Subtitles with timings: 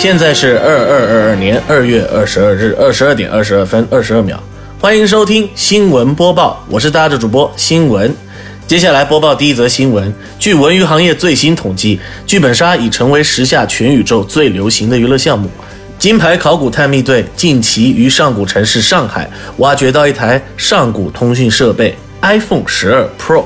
[0.00, 4.38] 现在是二二二二年二月二十二日二十二点二十二分二十二秒，
[4.80, 8.10] 欢迎收听新闻播报，我是大家的主播新闻。
[8.66, 10.10] 接下来播报第一则新闻。
[10.38, 15.50] 据文娱行业最新统计，剧本杀已成为时下全宇宙最流行的娱乐项目。
[15.98, 23.44] 金牌考古探秘队近期于上古城市上海挖掘到一台上古通讯设备 iPhone 十二 Pro，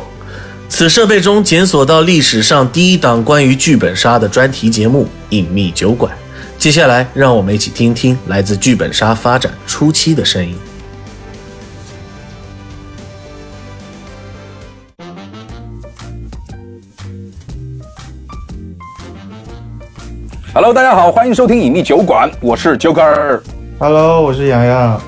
[0.69, 6.13] 此设备中检索到历史上第一档关于剧本杀的专题节目《隐秘酒馆》。
[6.65, 10.57] 接下来，让我们一起听听来自剧本杀发展初期的声音。
[20.55, 23.43] Hello，大家好，欢迎收听隐秘酒馆，我是 Joker。
[23.79, 24.99] Hello，我是洋洋。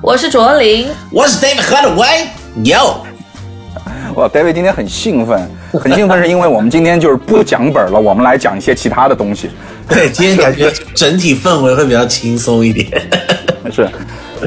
[0.00, 2.98] 我是卓林，我是 David Hardaway，Yo，
[4.14, 9.50] 哇，David 今天很兴奋，很兴奋是因为我们今天就是不讲本了，我们来讲一些其他的东西。
[9.88, 12.86] 对，今天感觉整体氛围会比较轻松一点。
[13.70, 13.88] 是，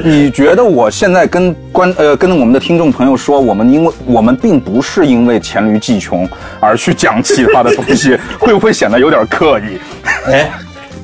[0.04, 6.28] 你觉得我现在跟观呃跟我们的听众朋友说，我们因为我们并不是因为黔驴技穷
[6.60, 9.78] 而去讲其他的东西， 会不会显得有点刻意？
[10.26, 10.50] 哎，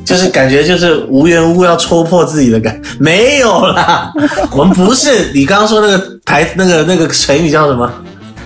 [0.05, 4.13] 就是感觉就是无缘无故要戳破自己的感，没有啦，
[4.53, 7.91] 我们不是你刚刚说那个台那个那个成语叫什么？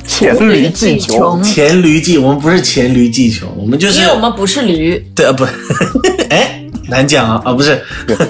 [0.07, 5.45] 黔驴技穷，黔驴技，我们不是黔驴技穷，我们就是因为我们不是驴，对啊不，
[6.31, 8.17] 哎难讲啊啊不是，对。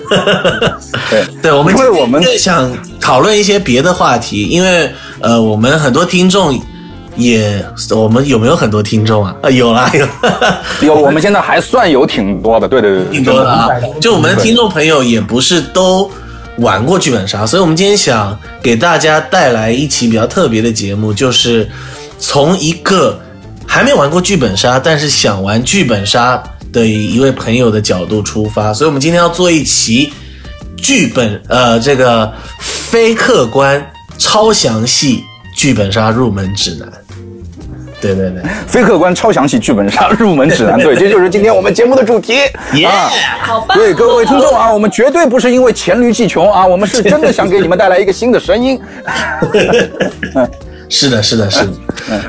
[1.42, 6.58] 对，我们因为我们想讨论一些别的话题，因为呃我们很多听众
[7.16, 9.34] 也，我们有没有很多听众啊？
[9.42, 10.06] 啊有啦有。
[10.88, 13.12] 有我们现在还算有挺多的，对对对，对。
[13.12, 13.68] 挺多的啊。
[14.00, 16.10] 就我们的听众朋友也不是都
[16.58, 21.68] 玩过剧本杀，所以我们今天想给大家带来一期比较特别的节目，就是
[22.18, 23.20] 从一个
[23.66, 26.42] 还没玩过剧本杀，但是想玩剧本杀
[26.72, 30.12] 的一位朋友的角度出发，所以我们今天要做一期
[30.76, 33.84] 剧本呃这个非客观
[34.18, 35.22] 超详细
[35.54, 36.90] 剧本杀入门指南。
[38.00, 42.34] 对对对，非客观超详细剧本杀入门指南， 对，这就是今天我们节目的主题。
[42.74, 43.78] 耶、啊好棒！
[43.78, 48.78] 对各位听众啊，我们绝对不是因为黔驴技穷啊，我们是真的想给你们带来一个新的声音。
[50.88, 51.72] 是的，是的，是的。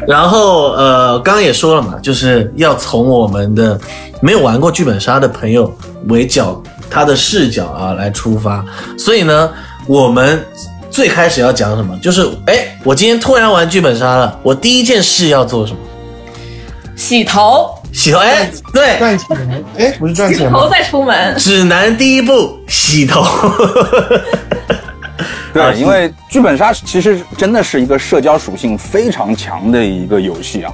[0.08, 3.80] 然后呃，刚刚也说了嘛，就是要从我们的
[4.20, 5.72] 没有玩过剧本杀的朋友
[6.08, 8.66] 为角，他的视角啊来出发。
[8.98, 9.52] 所以呢，
[9.86, 10.44] 我们
[10.98, 11.96] 最开始要讲什么？
[12.00, 15.78] 就是哎，我今天突然玩剧本杀了，我第一件事要做什么？
[16.96, 18.18] 洗头，洗头。
[18.18, 19.64] 哎，对，赚钱？
[19.78, 20.68] 哎，不是赚钱洗头？
[20.68, 21.38] 再出门。
[21.38, 23.22] 指南第一步，洗头。
[23.22, 23.30] 啊
[25.54, 30.74] 对，因为剧本杀其实真的是一个社交属性非常强的一个游戏啊。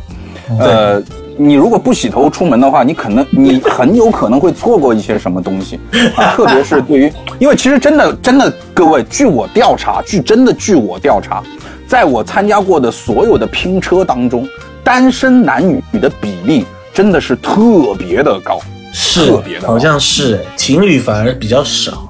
[0.58, 1.04] 呃，
[1.38, 5.80] 你如果不洗头出门的话，你可能你很有可能会错过一些什么东西
[6.16, 11.42] 啊， 特别是对于，因为其实真的真的各位，据我调查，据真的据我调查，
[11.88, 14.48] 在我参加过的所有的拼车当中，
[14.84, 18.60] 单身男女的比例真的是特别的高，
[18.92, 22.08] 是特别的，高好像是哎，情侣反而比较少。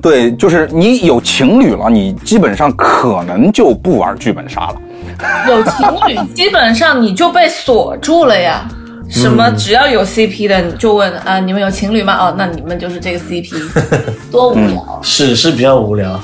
[0.00, 4.74] 对，就是你有情侣了，你基本上可能就不玩剧本杀了。
[5.48, 8.68] 有情侣，基本上你就被锁住了呀。
[9.10, 12.16] 什么嗯只要有 CP 的，你就问啊，你们有情侣吗？
[12.16, 13.52] 哦，那你们就是这个 CP，
[14.32, 15.00] 多无聊。
[15.02, 16.18] 是是比较无聊。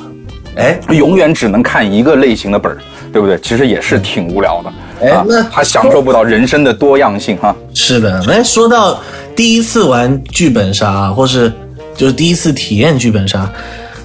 [0.56, 2.78] 哎，永远只能看一个类型的本儿，
[3.12, 3.38] 对不对？
[3.40, 7.54] 其实也是挺无聊的，啊哎那，他享受不到人生的多样性哈。
[7.74, 8.98] 是的，那说到
[9.36, 11.52] 第一次玩剧本杀，或是
[11.94, 13.48] 就是第一次体验剧本杀，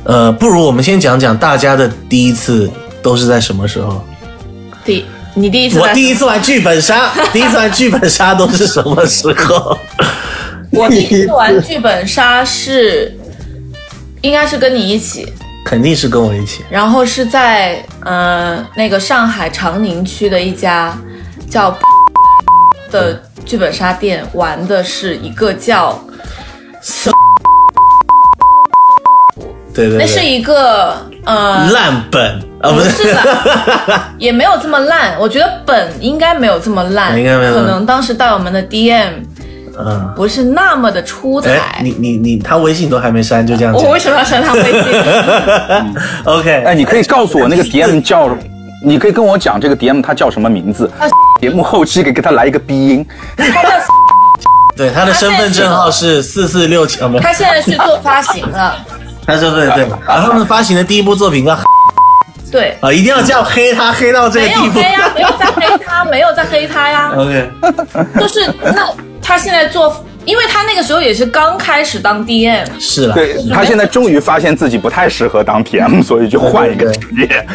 [0.04, 2.70] 呃，不如我们先讲讲大家的第一次
[3.02, 4.04] 都是在什么时候？
[4.86, 5.06] 第
[5.36, 9.78] 你第一次我第一次玩剧本杀， 第一次玩剧本杀都是什么时候？
[10.72, 13.16] 我第一次玩剧本杀是，
[14.22, 15.32] 应该是跟你一起，
[15.66, 16.64] 肯定是跟我一起。
[16.70, 20.98] 然后是在呃那个上海长宁区的一家
[21.50, 21.76] 叫
[22.92, 26.00] 的剧本杀店玩的是一个叫，
[29.74, 33.16] 对对对，那是一个呃烂本啊，不不是
[34.18, 39.10] 也没有这么烂，我觉得本应该没有这么烂，应该没有可能当时带我们的 DM
[39.80, 40.14] 嗯。
[40.16, 41.82] 不是那么的出哎，彩。
[41.82, 44.00] 你你你，他微信都还没删就这样我为。
[44.00, 44.82] 什么要删他微信？
[46.26, 48.30] OK，哎，你可以告诉我那个 DM 叫，
[48.86, 51.08] 你可以跟我讲这个 DM 他叫什么名字啊？
[51.42, 53.06] 节目后期给给他来一个鼻音。
[53.36, 53.70] 他叫
[54.76, 58.76] 对，他的身份证号是四四六七，啊，没有，他现在去做发行了，
[59.26, 61.58] 他说对对，然后他们发行的第一部作品叫
[62.52, 64.80] 对，啊，一定要叫黑他黑到这个没地步。
[64.80, 67.50] 有黑呀，没有在黑他，没有在黑他呀， OK，
[68.20, 68.88] 就是那
[69.22, 77.48] 他现在做因为他那个时候也是刚开始当 DM，是了，对他现在终于发现自己不太适合当 PM，所以就换一个职业。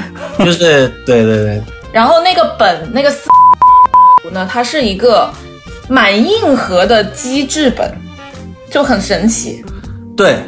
[0.44, 1.62] 就是对对对，
[1.93, 3.29] 然后那个本那个四
[4.32, 5.31] 呢，它是一个
[5.88, 7.94] 蛮硬核的机制本，
[8.71, 9.64] 就很神奇，
[10.17, 10.38] 对，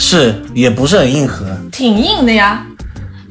[0.00, 1.46] 是也不是很硬核。
[1.70, 2.66] 挺硬的呀。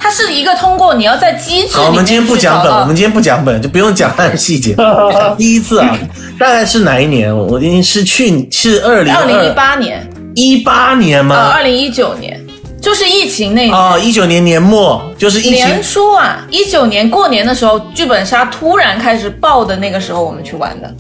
[0.02, 4.74] 它是一个通过你要在机制我们今天不讲本，我们今天不讲本，就不用讲它的细节。
[5.38, 6.00] 第一次啊，
[6.40, 7.36] 大概是哪一年？
[7.36, 11.52] 我已经是去是二零二零一八年，一八年呃，吗？
[11.54, 12.40] 二零一九年，
[12.82, 13.78] 就是疫情那一年。
[13.78, 20.96] 哦，一九年年末就是疫情年初啊，一九年过年的时候，剧本杀突然开始爆的那个时候，我们去玩的。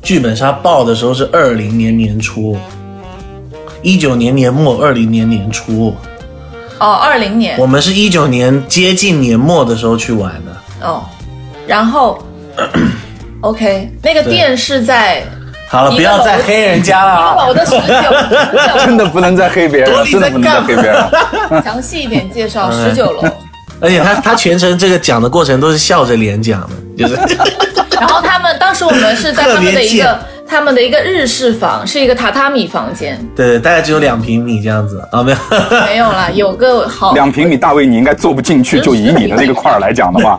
[0.00, 2.56] 剧本杀爆的时候是二零年年初，
[3.84, 5.94] 一九年年末，二零年年初，
[6.80, 10.86] 哦，二零年我们是一九年接近年末的时候去玩的。
[10.86, 11.04] 哦，
[11.66, 12.18] 然后
[13.42, 15.22] OK，那个店是在
[15.68, 17.46] 好了，不要再黑人家了一个啊！
[17.46, 21.10] 楼的十九，真的不能再黑别人了，不能再黑别人了。
[21.62, 23.22] 详细一点介绍嗯十九楼。
[23.80, 26.62] 而且他他全程这个讲的过程都是笑着脸讲
[26.96, 27.14] 的，就是
[28.00, 35.02] 然后他们当时我们是在他们的一个他们的一个日式房，是一个榻榻米房间，对对，大概只有两平米这样子。
[35.10, 35.38] 啊，没有。
[35.86, 37.12] 没有啦，有个好。
[37.14, 40.36] 两平米，大卫你应该坐不进去，就以你的那个块儿来讲的话，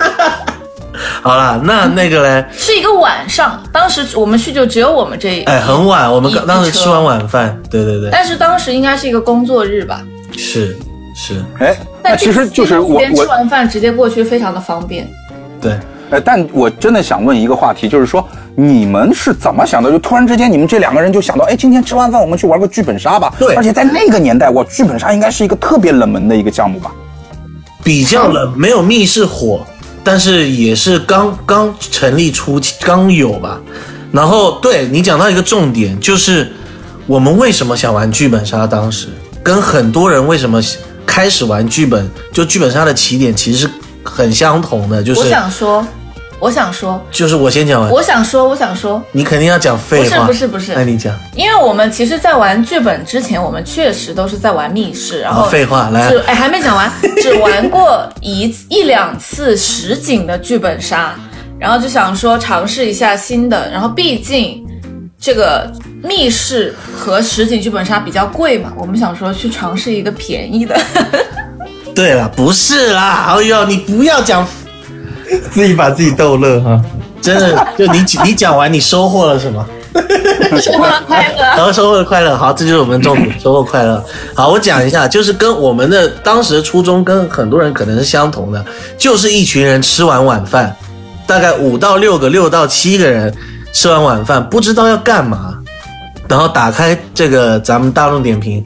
[1.21, 10.01] 好了，那那个嘞，是一个晚上，当时我们去就只有我们这，哎，很晚，我们刚当时吃完晚饭，对对对，但是当时应该是一个工作日吧。
[10.37, 10.77] 是
[11.15, 15.09] 是，哎，那其实就是我边吃完饭直接过去非常的方便。
[15.61, 15.77] 对，
[16.09, 18.25] 呃，但我真的想问一个话题，就是说
[18.55, 19.91] 你们是怎么想的？
[19.91, 23.33] 就突然之间你们这两个人就想到，哎，今天吃完饭我们去玩个剧本杀吧。
[23.39, 26.91] 对而且在那个年代，我，剧本杀应该是一个特别冷门的一个项目吧？
[27.83, 29.65] 比较冷，没有密室火，
[30.03, 33.59] 但是也是刚刚成立初期，刚有吧。
[34.11, 36.51] 然后对你讲到一个重点，就是
[37.05, 39.07] 我们为什么想玩剧本杀，当时
[39.43, 40.61] 跟很多人为什么
[41.05, 43.69] 开始玩剧本，就剧本杀的起点其实是
[44.05, 45.85] 很相同的，就是我想说，
[46.39, 50.73] 我想说，就是我先讲完，我想说，我想说，你肯定要讲废话，不是不是不是。
[50.75, 56.09] 那你讲，因为我们其实，在玩剧本之前，我们确实都是在玩密室，然后好废话来。
[56.09, 56.91] 只哎还没讲完，
[57.21, 61.15] 只玩过一一两次实景的剧本杀，
[61.57, 64.63] 然后就想说尝试一下新的，然后毕竟
[65.19, 65.71] 这个
[66.03, 70.75] 密室和实景剧本杀比较贵嘛，我们想说去尝试一个便宜的。
[71.95, 74.45] 对了，不是啦，哎呦，你不要讲，
[75.49, 76.79] 自己把自己逗乐哈。
[77.21, 79.65] 真的，就你你讲完，你收获了什么？
[80.61, 81.41] 收获了快乐。
[81.41, 84.03] 然后收获快乐，好，这就是我们重点，收获快乐。
[84.35, 88.63] 好，我讲一下，就是跟我们的当时的初衷跟很多人可能是相同的，
[88.97, 90.75] 就是一群人吃完晚饭，
[91.25, 93.33] 大概五到六个、六到七个人
[93.73, 95.55] 吃完晚饭，不知道要干嘛，
[96.27, 98.63] 然后打开这个咱们大众点评，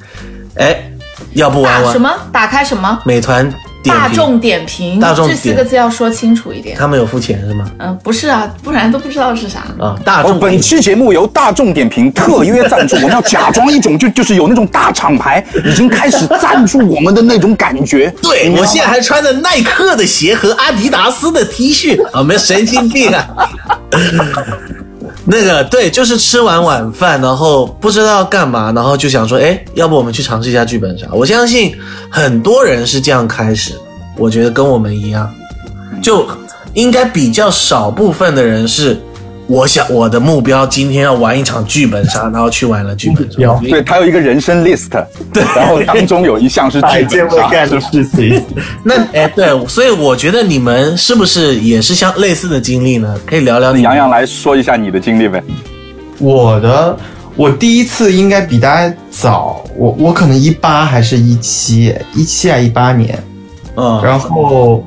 [0.55, 0.88] 哎，
[1.33, 2.13] 要不玩玩打什么？
[2.31, 2.99] 打开什么？
[3.05, 3.49] 美团
[3.81, 6.75] 点评，大众点评，大众这四个字要说清楚一点。
[6.77, 7.65] 他们有付钱是吗？
[7.77, 9.59] 嗯，不是啊，不然都不知道是啥。
[9.79, 18.13] 啊，大哦，众本期节目由大众点评特约赞助， 我们要假装一种就就是有那种大厂牌已经开始赞助我们的那种感觉。
[18.21, 23.25] 对，我现在还穿着耐克的鞋和阿迪达斯的 T 恤啊，没有神经病啊。
[25.31, 31.05] 那个对，就是吃完晚饭，然后不知道干嘛，然后就想说，哎，要不我们去尝试一下剧本杀？
[31.11, 31.71] 我相信
[32.09, 33.73] 很多人是这样开始，
[34.17, 35.31] 我觉得跟我们一样，
[36.01, 36.27] 就
[36.73, 38.99] 应该比较少部分的人是，
[39.49, 43.39] 我想我的目标今天要玩一场剧本杀，然后去玩了剧本杀。
[43.39, 44.89] 有对他有一个人生 list，
[45.33, 48.45] 对，然后当中有一项是百剧本杀，未干的事情。
[48.85, 53.19] 那哎，对，所以我觉得你们是不是也是像类似的经历呢？
[53.25, 55.43] 可以聊聊你杨洋洋来说一下你的经历呗。
[56.19, 56.95] 我的，
[57.35, 63.17] 我第一次应该比大家早，我我可能一八还是一七，一七还一八年。
[63.75, 64.85] 嗯，然后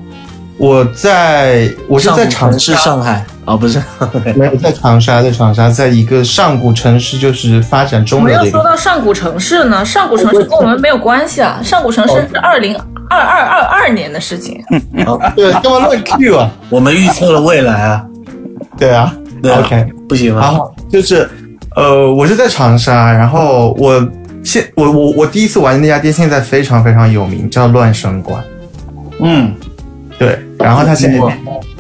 [0.57, 3.83] 我在我是在长沙，上海哦，不是，
[4.37, 8.59] 没有在长沙，在长沙，在一个上古城市，就是发展中我们要流的一个。
[8.59, 12.77] 说到上古城市呢，上古城市跟我们没有关系啊，上古城市是二零
[13.11, 14.63] 二二二二年的事情。
[15.35, 16.51] 对，干嘛乱 Q 啊？
[16.71, 18.05] 我们预测了未来啊，
[18.79, 19.15] 对啊。
[19.43, 20.41] 对啊 OK，不行吗？
[20.43, 21.29] 好，就是
[21.75, 24.09] 呃，我是在长沙，然后我
[24.45, 28.41] 现我我我第一次玩的那家店现在非常非常有名，叫乱生馆。
[29.19, 29.53] 嗯，
[30.17, 31.19] 对，然后它现在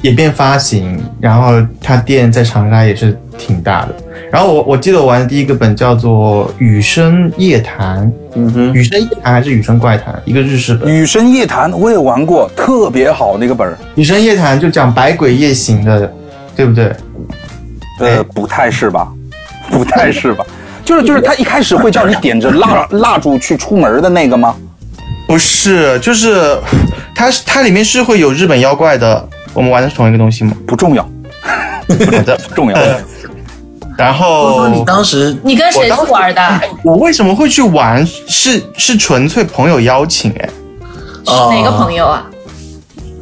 [0.02, 3.94] 也变发行，然后他店在长沙也是挺大的。
[4.30, 10.92] 然后我我记得我玩的第一个本叫做《雨声夜谈》，嗯哼，雨声夜谈还是雨声怪谈，一个日式本。
[10.92, 13.78] 雨声夜谈我也玩过，特别好那个本儿。
[13.94, 16.12] 雨声夜谈就讲百鬼夜行的，
[16.56, 16.92] 对不对？
[18.00, 19.06] 呃，不太是吧？
[19.71, 20.44] 不太是吧？
[20.85, 24.56] 就是就是他一开始会叫你点着蜡 蜡烛去出门的那个吗？
[25.28, 26.59] 不是，就是
[27.14, 29.28] 它是它里面是会有日本妖怪的。
[29.54, 30.52] 我们玩的是同一个东西吗？
[30.66, 32.78] 不重要，好的，不重要。
[33.99, 36.61] 然说后你当时你跟谁去玩的？
[36.82, 38.04] 我为什么会去玩？
[38.06, 40.49] 是是纯粹朋友邀请哎，
[41.26, 42.25] 哦哪个朋友啊？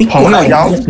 [0.09, 0.85] 朋友邀请，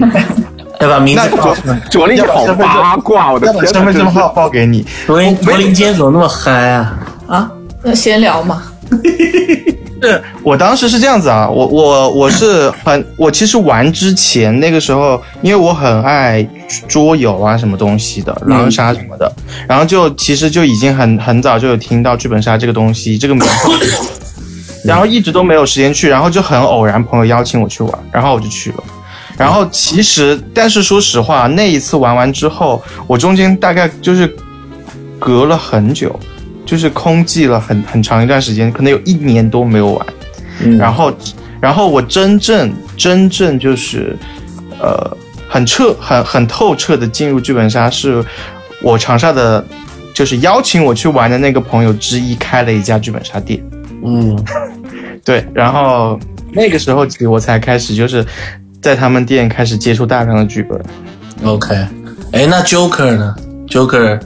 [0.78, 1.80] 对吧名字那报出来。
[1.90, 3.52] 卓林好八卦，我的！
[3.66, 4.86] 身份证号报给你。
[5.06, 6.98] 卓林，卓林今天怎么那么嗨啊？
[7.26, 7.50] 啊，
[7.82, 8.62] 那闲聊嘛。
[10.02, 16.46] 是我当时是这样子啊，我我我是很，我其实玩之前那个时候，因为我很爱
[16.88, 19.32] 桌游啊，什么东西的，狼杀什么的，
[19.68, 24.08] 然后就其实就已经很很早就有听到剧本杀这个东西，这个名字，
[24.84, 28.84] 然后一直都没有时间去，然后就很偶然朋友邀请我去玩，然后我就去了。
[29.36, 34.36] 然后其实，但是说实话，那一次玩完之后，我中间大概就是
[35.18, 36.18] 隔了很久，
[36.70, 40.06] 就是空寂了很很长一段时间，可能有一年多没有玩。
[40.78, 41.12] 然后，
[41.60, 44.16] 然后我真正真正就是，
[44.80, 45.16] 呃，
[45.48, 48.24] 很彻很很透彻的进入剧本杀，是
[48.82, 49.64] 我长沙的，
[50.14, 53.60] 就是邀请我去玩的那个朋友之一开了一家剧本杀店。
[54.04, 54.38] 嗯，
[55.24, 56.16] 对，然后
[56.52, 58.24] 那个时候起我才开始就是
[58.80, 60.80] 在他们店开始接触大量的剧本。
[61.42, 61.74] OK，
[62.30, 63.34] 哎，那 Joker 呢
[63.66, 64.20] ？Joker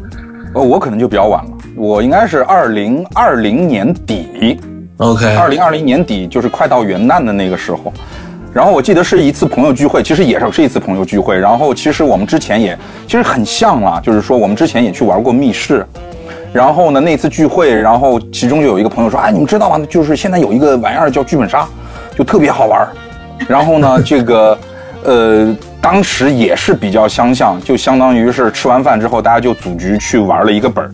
[0.52, 4.58] 哦，我可能就比较晚了，我应该是二零二零年底
[4.98, 7.92] ，OK，二零二零年底就是快到元旦的那个时候。
[8.52, 11.36] 然后我记得是一次朋友聚会，其实也是是一次朋友聚会。
[11.36, 15.84] 然后其实我们之前也其实很像啦，就是说我们之前也去玩过密室。
[16.52, 19.84] 然后呢，那次聚会，然后其中就有一个朋友说：“哎，你们知道吗？
[19.90, 21.66] 就是现在有一个玩意儿叫剧本杀，
[22.16, 22.88] 就特别好玩儿。”
[23.48, 24.56] 然后呢，这个
[25.02, 30.90] 呃，当时也是比较相像，就相当于是吃完饭之后，大家就组局去玩了一个本儿。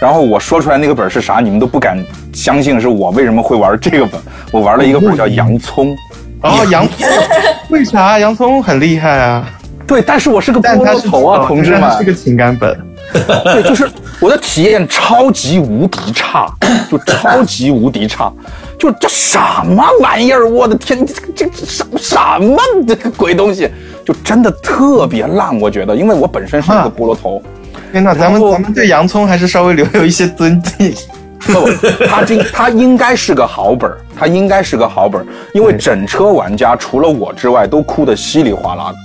[0.00, 1.98] 然后我说出来那个本儿是啥，你们都不敢
[2.32, 4.20] 相信是我为什么会玩这个本。
[4.52, 5.96] 我玩了一个本叫洋葱，
[6.42, 7.06] 哦，洋葱，
[7.70, 9.48] 为啥洋葱很厉害啊？
[9.86, 12.78] 对，但是我是个菠萝头啊，同志们是，个情感本。
[13.12, 13.88] 对，就是
[14.20, 16.52] 我的体验超级无敌差，
[16.90, 18.30] 就超级无敌差，
[18.78, 20.46] 就这什么玩意儿？
[20.48, 23.70] 我的天，这这这什什么这个鬼东西？
[24.04, 27.40] 就真的特别烂，我觉得，因为我本身是一个菠萝头。
[27.92, 30.94] 天呐，咱们咱们对洋葱还是稍微留有一些尊敬。
[31.38, 31.68] 不，
[32.08, 38.96] 他今他应该是个好本儿，他应该是个好本儿，因为整车玩家除了我之外都哭得稀里哗啦的。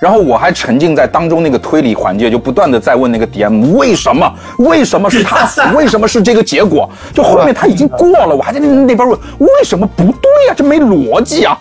[0.00, 6.88] 然后我还沉浸在当中那个推理环节，就不断的在问那个 DM 为什么，为什么是他死，为什么是这个结果？
[7.12, 11.58] 就后面他已经过了，我还在那那边问为什么不对呀、这没逻辑啊！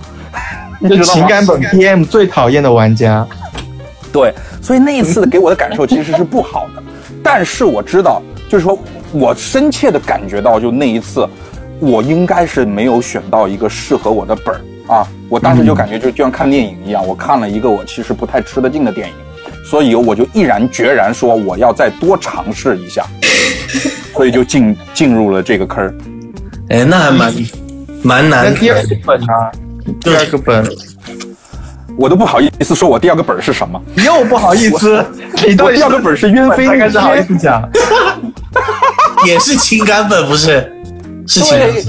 [0.80, 3.26] 你知就道吗情感本 DM 最讨厌的玩家。
[4.12, 6.84] 对，所以那一次给我的感受其实是不好的，
[7.24, 8.78] 但是我知道，就是说
[9.12, 11.28] 我深切的感觉到，就那一次，
[11.80, 19.14] 我应该是没有选到一个适合我的本儿啊，我当时就感觉就就像看电影一样，我看了一个我其实不太吃得进的电影，
[19.66, 23.06] 所以我就毅然决然说我要再多尝试一下，
[24.14, 25.94] 所以就进进入了这个坑儿。
[26.70, 27.34] 哎，那还蛮
[28.04, 29.28] 蛮那难第二个本呢？
[30.02, 30.66] 第二个本
[31.98, 35.04] 我都不好意思说我第二个本儿是什么，你又不好意思，
[35.48, 37.22] 你到底我第二个本儿是鸢飞才开始好意。
[37.24, 37.62] 思讲？
[39.26, 40.72] 也是情感本不是？
[41.26, 41.72] 是情感。
[41.72, 41.84] 对，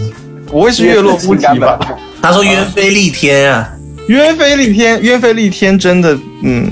[0.47, 1.79] 不会是月落乌啼吧？
[2.23, 3.69] 他说鸢飞逆天啊，
[4.09, 6.69] 鸢飞逆天，鸢飞逆天真的，嗯，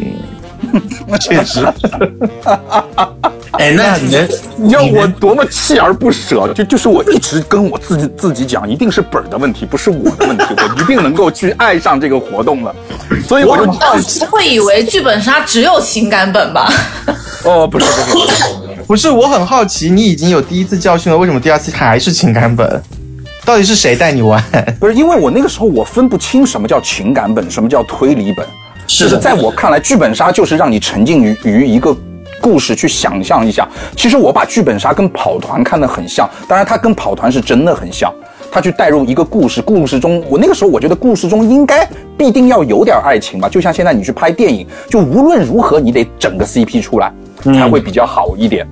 [1.20, 1.60] 确实。
[3.58, 12.74] 哎，那你能你要我多么锲而不舍，就就是我一直跟我自己自己讲，一定是本儿的问题，不是我的问题，我一定能够去爱上这个活动了，
[13.26, 16.72] 所以我就当时会以为剧本杀只有情感本吧？
[17.44, 18.44] 哦，不是不是不是，
[18.88, 22.82] 不是，我很好奇，你已经有第一次教训了，为什么第二次还是情感本？
[23.44, 24.42] 到底是谁带你玩？
[24.80, 28.44] 不是因为我那个时候我分不清什么叫情感本，什么叫推理本，
[28.86, 31.96] 就是在我看来，剧本杀就是让你沉浸于于一个。
[32.40, 38.12] 故事去想象一下，其实我把剧本杀跟跑团看得很像，当然它跟跑团是真的很像。
[38.48, 47.12] 它去带入一个故事，故事中我那个时候我觉得故事中应该必定要有点爱情吧，就像现在你去拍电影，就无论如何你得整个 CP 出来
[47.42, 48.66] 才会比较好一点。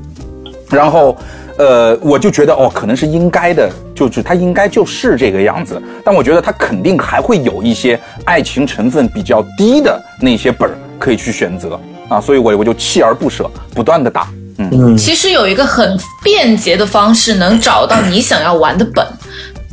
[0.70, 1.14] 然后，
[1.58, 5.80] 呃，我就觉得哦，可能是应该的，就是它应该就是这个样子。
[6.02, 11.78] 但我觉得它肯定还会有一些爱情成分比较低的那些本儿可以去选择
[12.08, 14.28] 啊，所以我我就锲而不舍，不断的打。
[14.58, 19.04] 嗯，其实有一个很便捷的方式能找到你想要玩的本，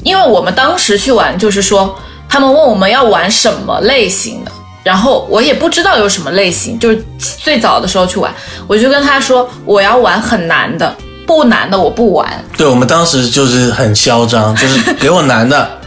[0.03, 1.95] 因为我们当时去玩，就是说
[2.27, 4.51] 他们问我们要玩什么类型的，
[4.83, 7.03] 然后我也不知道有什么类型，就是
[7.43, 8.33] 最早的时候去玩，
[8.67, 10.95] 我就跟他说我要玩很难的，
[11.27, 12.29] 不不难的我不玩。
[12.57, 15.79] 对我们当时就是很嚣张，就是给我难的，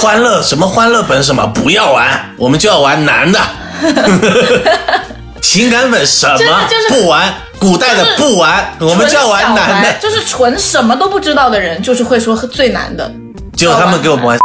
[0.00, 3.40] 欢乐什么欢乐本什么不要玩，我们就要玩难的。
[5.40, 9.92] 情感本什么就是不玩，古代的不玩，我们就要玩男的。
[10.00, 13.10] 就是纯什么都不知道的人，就是会说最难的。
[13.54, 14.38] 结果他们给我们玩，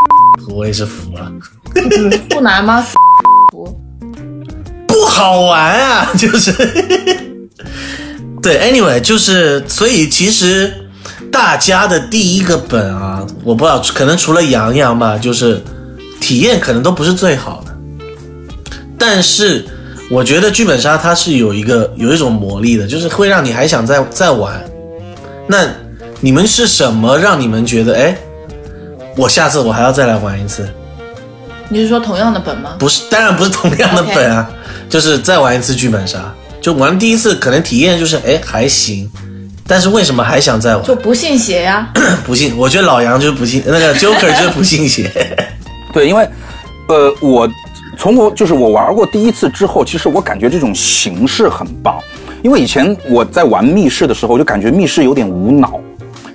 [0.54, 1.30] 我也是服了，
[2.30, 2.84] 不难吗？
[4.86, 6.52] 不好玩啊，就是。
[8.42, 10.72] 对，anyway，就是所以其实
[11.30, 15.62] 大家的第一个本啊，我不知道，可能除了洋洋吧，就是
[16.20, 17.74] 体验可能都不是最好的。
[18.98, 19.64] 但是
[20.10, 24.58] 我觉得剧本杀它是有一个有一种魔力的，就是会让你还想再再玩。
[25.46, 25.66] 那
[26.20, 28.16] 你们是什么让你们觉得，哎，
[29.16, 30.68] 我下次我还要再来玩一次？
[31.68, 32.76] 你是说同样的本吗？
[32.78, 34.48] 不是，当然不是同样的本啊
[34.88, 36.32] 就是再玩一次剧本杀。
[36.60, 39.08] 就玩第一次可能体验就是哎还行，
[39.66, 40.84] 但是为什么还想再玩？
[40.84, 41.88] 就不信邪呀、
[42.26, 45.10] 不信，我觉得老杨就是不信，那个 Joker 就是不信邪。
[45.92, 46.28] 对，因为，
[46.88, 47.48] 呃，我
[47.98, 51.98] 从我就是我玩过第一次之后，其实我感觉这种形式很棒。
[52.42, 55.80] 因为以前我在玩密室的时候，我就感觉密室有点无脑，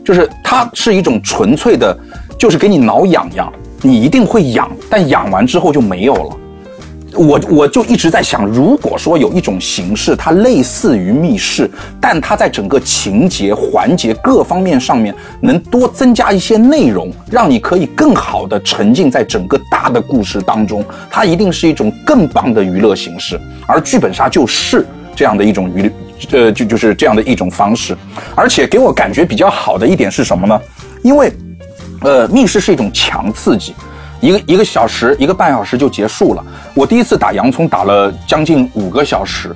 [0.03, 1.97] 就是它是一种纯粹的，
[2.37, 3.51] 就是给你挠痒痒，
[3.81, 6.37] 你一定会痒，但痒完之后就没有了。
[7.15, 23.39] 我我就一直在想，如果说有一种形式，它类似于密室，但它在整个情节、环节各方面上面能多增加一些内容，让你可以更好的沉浸在整个大的故事当中，它一定是一种更棒的娱乐形式。
[23.67, 25.91] 而剧本杀就是这样的一种娱，
[26.31, 27.95] 呃，就就是这样的一种方式。
[28.35, 30.59] 而且给我感觉比较好的一点是什么呢？
[31.03, 31.31] 因为，
[32.01, 33.73] 呃，密室是一种强刺激。
[34.23, 36.41] 一个一个小时，一个半小时就结束了。
[36.73, 39.53] 我第一次打洋葱打了将近五个小时，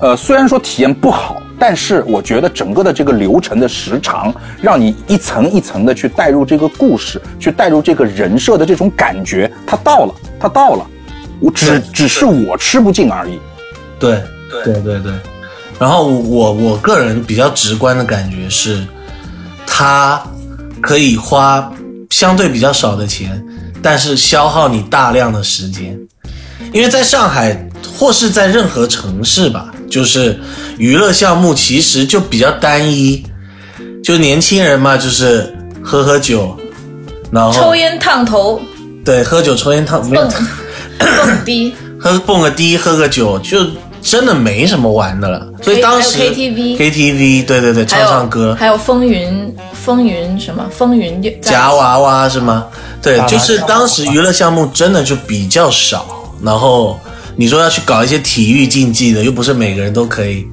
[0.00, 10.84] 呃，虽然说体验不好，但是我觉得整个的这个流程的时长，让你一层一层的去带入这个故事，去带入这个人设的这种感觉，它到了，它到了，
[11.38, 13.38] 我只只是我吃不进而已。
[14.00, 14.20] 对
[14.64, 15.12] 对对对，
[15.78, 18.84] 然后我我个人比较直观的感觉是，
[19.64, 20.20] 它
[20.80, 21.70] 可以花
[22.10, 23.44] 相对比较少的钱。
[23.82, 25.98] 但是消耗你大量的时间，
[26.72, 30.38] 因为在上海或是在任何城市吧，就是
[30.76, 33.24] 娱乐项目其实就比较单一，
[34.02, 36.56] 就年轻人嘛，就是喝喝酒，
[37.30, 38.60] 然后抽烟烫头，
[39.04, 40.32] 对，喝酒抽烟烫没有蹦
[40.98, 43.58] 蹦迪，喝蹦个迪，喝个酒，就
[44.02, 45.46] 真的没什么玩的了。
[45.62, 52.66] 所以当时 KTV KTV 对对对，唱唱歌，还有风云风云什么风云夹娃娃是吗？
[53.02, 56.98] 对，就是当时娱乐项目真的就比较少，然后
[57.36, 60.44] 你说要去搞一些体育竞技的，又不是每个人都可以，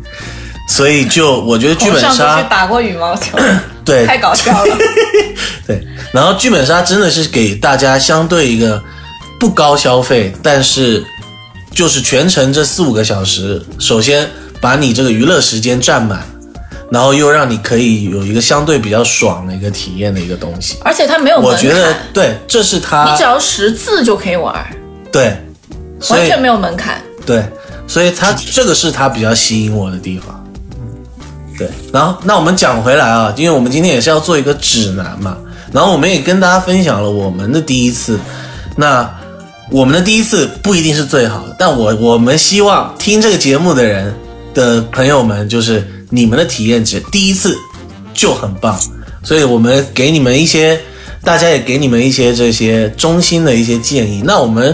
[0.69, 3.37] 所以就我觉得剧本杀打过羽毛球，
[3.83, 4.77] 对，太搞笑了。
[5.67, 5.81] 对，
[6.11, 8.81] 然后剧本杀真的是给大家相对一个
[9.39, 11.03] 不高消费，但是
[11.75, 14.27] 就是全程这四五个小时，首先
[14.59, 16.25] 把你这个娱乐时间占满。
[16.91, 24.63] 然后又让你可以有一个相对比较爽的一个体验的一个东西，而且它没有我觉得对，这是它，你只要识字就可以玩，
[25.11, 25.35] 对，
[26.11, 27.43] 完全没有门槛，对，
[27.87, 30.47] 所以它这个是它比较吸引我的地方，
[31.57, 31.67] 对。
[31.91, 35.35] 然后那我们讲回来啊，因为我们今天也是要做一个指南嘛，
[35.73, 38.19] 然后我们也跟大家分享了我们的第一次，
[38.77, 39.11] 那
[39.71, 44.13] 我们的第一次不一定是最好的，但我我们希望听这个节目的人
[44.53, 45.85] 的朋友们就是。
[46.11, 47.57] 你们的体验值第一次
[48.13, 48.79] 就很棒，
[49.23, 50.79] 所以我们给你们一些，
[51.23, 54.21] 大家也给你们一些这些衷心的一些建议。
[54.23, 54.73] 那我们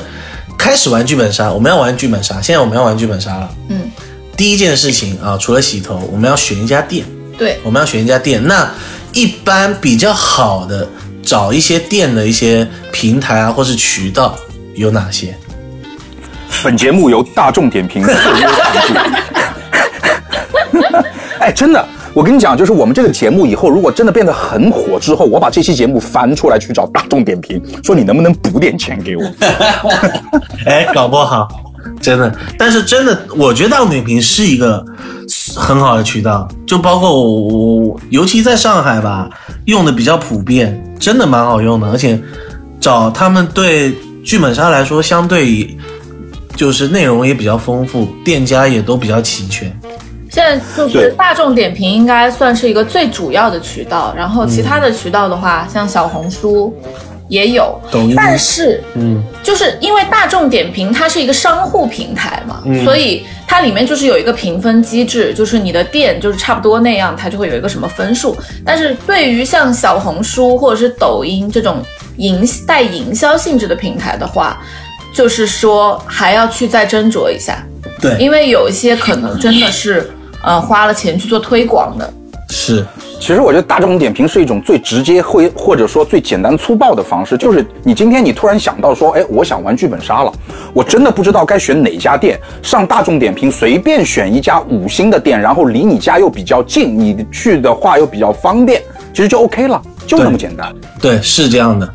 [0.57, 2.39] 开始玩剧本杀，我们要玩剧本杀。
[2.41, 3.49] 现在我们要玩剧本杀了。
[3.69, 3.89] 嗯，
[4.35, 7.05] 第一件事情啊，除了洗头，我们要选一家店。
[7.37, 8.45] 对，我们要选一家店。
[8.45, 8.69] 那
[9.13, 10.87] 一般比较好的
[11.23, 14.37] 找一些店的一些平台啊，或是渠道
[14.81, 15.33] 有哪些？
[16.63, 18.93] 本节目由大众点评 特约赞助。
[21.39, 29.23] 哎，真的，我跟你讲，就是我们这个节目以后如果真的变得很火之后，我把这期节目翻出来去找大众点评，说你能不能补点钱给我？
[30.67, 31.47] 哎，搞不好，
[31.99, 32.31] 真的。
[32.59, 34.85] 但是真的，我觉得大众点评是一个
[35.55, 39.27] 很好的渠道，就包括我，我尤其在上海吧，
[39.65, 41.89] 用的比较普遍，真的蛮好用的。
[41.89, 42.19] 而且
[42.79, 45.77] 找他们对剧本杀来说，相对于
[46.55, 49.71] 就是内容也比较丰富，店家也都比较齐全。
[50.29, 56.73] 现在就是大众点评应该算是一个最主要的渠道，然后其他的渠道的话，像小红书、
[57.27, 68.33] 也有，抖音但是嗯，就是因为大众点评它是一个商户平台嘛，嗯所以它里面就是有一个评分机制，就是你的店就是差不多那样，它就会有一个什么分数。
[68.63, 71.83] 但是对于像小红书或者是抖音这种
[72.21, 74.57] 营带营销性质的平台的话，
[75.13, 77.65] 就是说还要去再斟酌一下，
[77.99, 80.09] 对，因为有一些可能真的是
[80.43, 82.13] 呃花了钱去做推广的，
[82.49, 82.85] 是
[83.19, 90.31] 其实我觉得大众点评是一种最直接会或者说最简单粗暴的方式，就是你今天你突然想到说，哎，我想玩剧本杀了，
[90.73, 98.81] 我真的不知道该选哪家店，上大众点评随便选一家五星的店，然后离你家又比较近，你去的话又比较方便，
[99.13, 100.73] 其实就 OK 了，就那么简单。
[100.99, 101.87] 对，是这样的。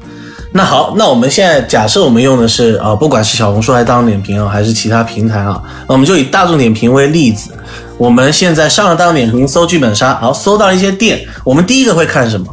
[0.57, 7.51] 那好，那我们现在假设我们用的是啊、呃不管是小红书还是大众点评啊，还是其他平台啊，那我们就以大众点评为例子。
[7.99, 12.47] 我们现在上了大众点评搜剧本杀，好，搜到一些店，我们第一个会看什么？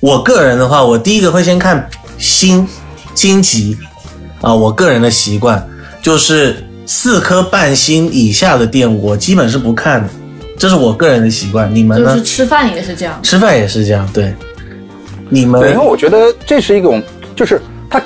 [0.00, 2.66] 我个人的话，我第一个会先看星、
[3.14, 3.76] 星级
[4.40, 5.62] 啊、我个人的习惯
[6.00, 10.08] 就是四颗半星以下的店，我基本是不看的，
[10.56, 11.70] 这是我个人的习惯。
[11.74, 12.16] 你们呢？
[12.16, 13.20] 就是吃饭也是这样。
[13.22, 14.34] 吃饭也是这样，对。
[15.32, 17.00] 你们对，因为我觉得这是一种，
[17.40, 17.98] 就是它，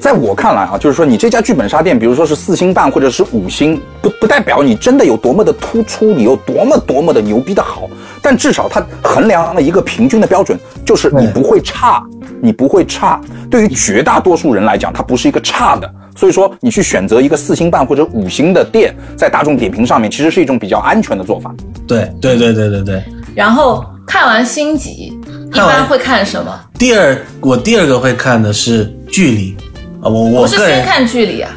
[0.00, 7.88] 在我看来啊，就是说你这家剧本杀店，比如说是四星半或者是五星，不不代表你真的有多么的突出，你有多么多么的牛逼的好，
[8.20, 12.04] 但至少它衡量了一个平均的标准，就是你不会差，
[12.42, 13.20] 你不会差。
[13.48, 15.88] 对于绝大多数人来讲，它不是一个差的。
[16.16, 21.54] 所以说，你去选择一个四星半或者五星的店，在大众点评上面，其实是一种比较安全的做法。
[21.86, 23.02] 对对对对对对。
[23.38, 25.16] 然后看完星级，
[25.52, 26.52] 一般会看什么？
[26.76, 29.56] 第二，我第二个会看的是距离
[30.02, 31.48] 啊，我我不是先看距离啊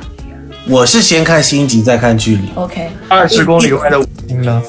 [0.70, 4.62] 我是先看星级再看距离，？OK，二十公里外的五星呢？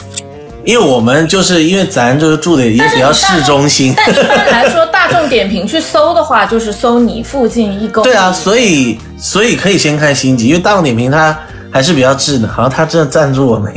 [0.64, 8.08] 因为我们就是因为咱就是住的也比较市中心，但一般来说，大众点评去搜的话，就是搜你附近一公里。
[8.08, 11.38] 对啊，所以所以可以先看星级，因为大众点评它
[11.70, 13.70] 还是比较智能，好像它真的赞助我们，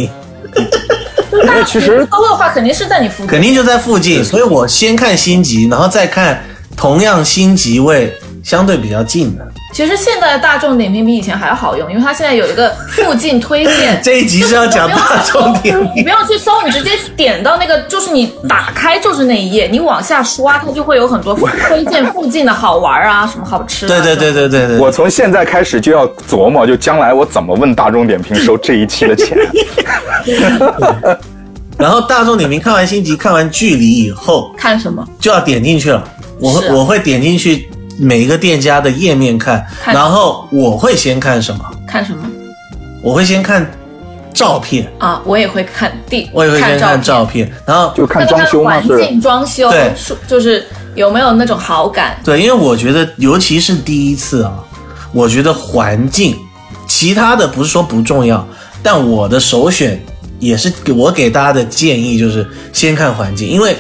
[1.36, 3.28] 就是大其实点评搜的话，肯定是在你附近。
[3.28, 6.42] 肯定就在附近，所以我先看星级，然后再看
[6.78, 9.46] 同样星级位相对比较近的。
[9.76, 14.00] 其实现在的大众点评比以前还要好用，因为它现在有一个附近推荐。
[14.02, 21.36] 这一集是要讲 大众点评你， 不用去搜，你直接点到那个，就是你打开就是那一页，你往下刷，它就会有很多
[21.68, 23.90] 推荐附近的好玩啊，什么好吃、啊。
[23.90, 29.38] 对对对对对对，我从现在开始就要琢磨，就将来我怎么问大众点评收这一期的钱。
[31.78, 35.06] 然后大众点评看完星级，看完距离以后，看什么？
[35.20, 36.02] 就要点进去了。
[36.40, 41.64] 我会、啊我会点进去每一个店家的页面看，看然后我会先看什么？
[41.88, 42.24] 看什么
[43.02, 43.70] 我会先看
[44.34, 45.22] 照片，啊？
[45.26, 48.72] 我也会看地，我也会先看看照片，然后就看那个装修吗？
[48.72, 52.20] 环是境装修，对是就是有没有那种好感？
[52.24, 54.60] 对，因为我觉得尤其是第一次啊，
[55.14, 56.36] 我觉得环境，
[56.88, 58.46] 其他的不是说不重要，
[58.84, 60.04] 但我的首选
[60.40, 63.78] 也是给我给大家的建议就是先看环境，因为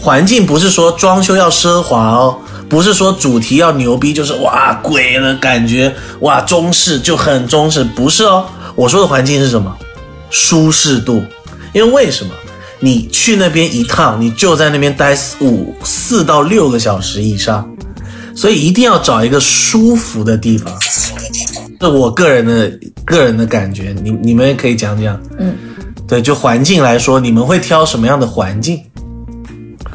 [0.00, 8.46] 环境不是说装修要奢华哦，不是说主题要牛逼，就是哇鬼的感觉，哇中式就很中式，不是哦。
[8.74, 9.76] 我说的环境是什么？
[10.30, 11.22] 舒适度，
[11.72, 12.30] 因为为什么？
[12.80, 17.68] 你去那边一趟，你就在那边待四五四到六个小时以上，
[18.36, 20.72] 所以一定要找一个舒服的地方。
[21.80, 22.70] 这我个人的
[23.04, 25.20] 个人的感觉，你你们也可以讲讲。
[25.38, 25.56] 嗯，
[26.06, 28.80] 对，就环境来说，你们会挑什么样的环境？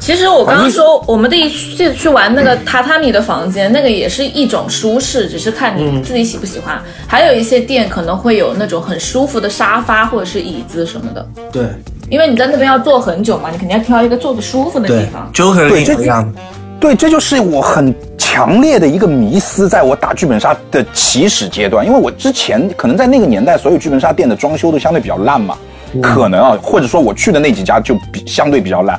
[0.04, 6.78] 其实我刚刚说，我们第一次去玩那个榻榻米的房间，那个也是一种舒适，只是看你自己喜不喜欢。
[7.06, 11.64] 还有一些店可能会有那种很舒服的沙发或者是椅子什么的，对。
[12.10, 15.30] 因为你在那边要坐很久嘛，你肯定要挑一个坐的舒服的地方。
[15.32, 16.34] ，Joker 对这跟你一样，
[16.78, 25.56] 对，这就是我很强烈的一个迷思，在我打剧本杀的起始阶段，因为我之前可能在那个年代，所有剧本杀店的装修都相对比较烂嘛，
[26.02, 28.98] 可能啊，或者说我去的那几家就比相对比较烂，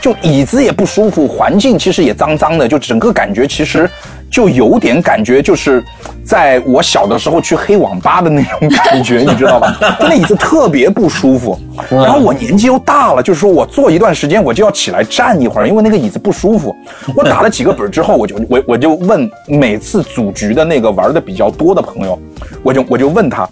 [0.00, 3.88] 就椅子也不舒服，环境其实也脏脏的，就整个感觉其实
[4.30, 5.82] 就有点感觉就是
[6.24, 9.76] 在我小的时候去黑网吧的那种感觉，你知道吧？
[10.00, 11.58] 就那椅子特别不舒服，
[11.90, 16.74] 然后我年纪又大了，就是说我坐一段时间我就要起来站一会儿，因为那个椅子不舒服。
[17.16, 22.18] 我打了几个本之后，我就我我就问每次组局的那个玩的比较多的朋友，
[22.62, 23.48] 我就我就问他，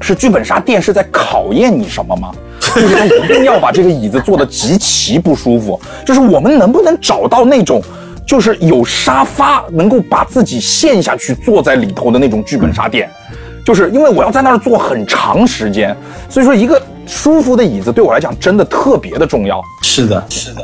[0.00, 2.32] 是剧本杀店是在考验你什么吗？
[2.60, 7.82] 就是他一定要把这个椅子坐得极其不舒服，就是我们能不能找到那种。
[8.26, 13.06] 就是有沙发能够把自己陷下去坐在里头的那种剧本杀店，
[13.66, 15.94] 就是因为我要在那儿坐很长时间，
[16.26, 19.60] 所以说一个舒服的椅子对我来讲真的特别的重要。
[19.82, 20.62] 是的，是的。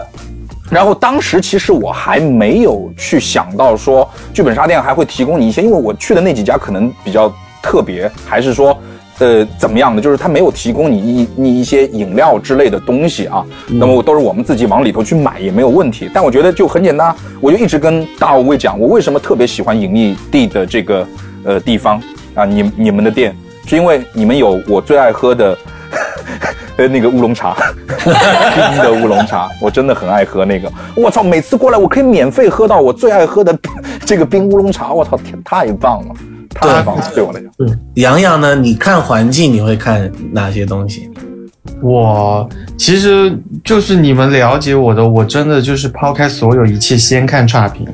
[0.70, 7.30] 然后当时其实我还没有去想到说剧本杀店还会提供你一些，因为我去的那几家可能比较
[7.62, 8.74] 特别，还是说。
[9.20, 10.02] 呃，怎么样的？
[10.02, 16.10] 就是他没有提供你一你一些饮料之类的东西啊，那么都是我们自己往里头去买也没有问题。
[16.12, 21.06] 但我觉得就很简单，我就一直跟大五位讲，我为什么特别喜欢隐秘地的这个
[21.44, 22.02] 呃地方
[22.34, 25.56] 啊，你你们的店是因为你们有我最爱喝的
[26.78, 27.54] 呃那个乌龙茶，
[27.86, 30.72] 冰的乌龙茶，我真的很爱喝那个。
[30.96, 33.54] 我操，每次过来我可以免费喝到我最爱喝的
[34.06, 36.14] 这个冰乌龙茶，我操，天太棒了。
[36.54, 37.50] 太棒了，对我来讲。
[37.58, 38.54] 嗯，洋洋呢？
[38.54, 41.10] 你看环境，你会看哪些东西？
[41.82, 47.86] 我其实就是你们了解我的，我真的就是抛开所有一切，先看差评。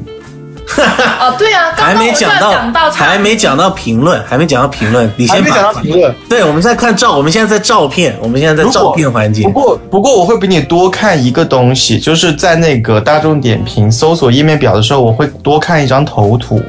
[0.76, 6.12] 哦，对啊，还没讲到，还没讲到评论，还没讲到评论，你先讲到评论。
[6.28, 9.44] 对，我们在看照，我们现在在照片，我们现在在照片环节。
[9.44, 16.60] 不过，不过我会比你多看一个东西，就是在那个大众点评搜索页面表的时候，我会多看一张头图。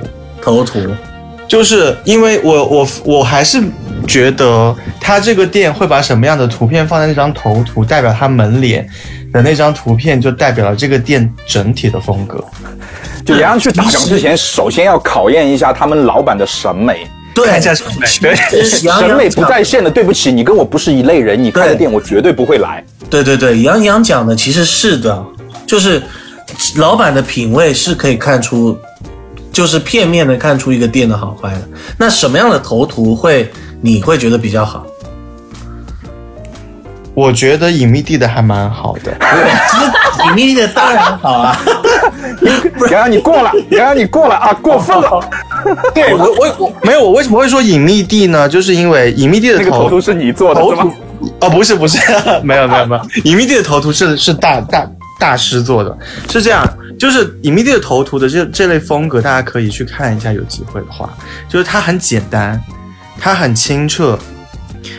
[0.41, 0.79] 头图。
[1.47, 3.61] 就是因为我我我还是
[4.05, 8.87] 觉得他这个店会把什么样的图片放在那张头图，代表他门脸
[9.31, 12.43] 的那张图片，就代表了这个店整体的风格。
[13.25, 17.07] 就杨洋去打赏之前，首先要考验一下他们老板的审美。
[17.33, 18.35] 对，审美，
[18.81, 21.41] 审美不在线的，对不起，你跟我不是一类人。
[21.41, 22.83] 你开的店，我绝对不会来。
[23.09, 25.23] 对对对，杨洋讲的其实是的，
[25.65, 26.01] 就是
[26.77, 28.77] 老板的品味是可以看出。
[29.57, 31.61] 就是片面的看出一个店的好坏的，
[31.97, 34.85] 那什么样的头图会你会觉得比较好？
[37.15, 39.11] 我觉得隐秘地的还蛮好的，
[40.29, 41.59] 隐秘地的当然好啊。
[42.91, 45.27] 洋洋你过了， 洋洋你过了啊，过分了。
[45.95, 48.47] 对我我我没有，我为什么会说隐秘地呢？
[48.47, 50.93] 就是因为隐秘地的头图是你做的，是吗？
[51.41, 51.97] 哦，不是不是，
[52.43, 54.87] 没有没有没有， 隐秘地的头图是是大大
[55.19, 55.97] 大师做的，
[56.29, 56.63] 是这样。
[56.97, 61.15] 就是隐秘地的头图的这这类风格，大家可以去看一下，有机会的话，
[61.47, 62.61] 就是它很简单，
[63.19, 64.17] 它很清澈，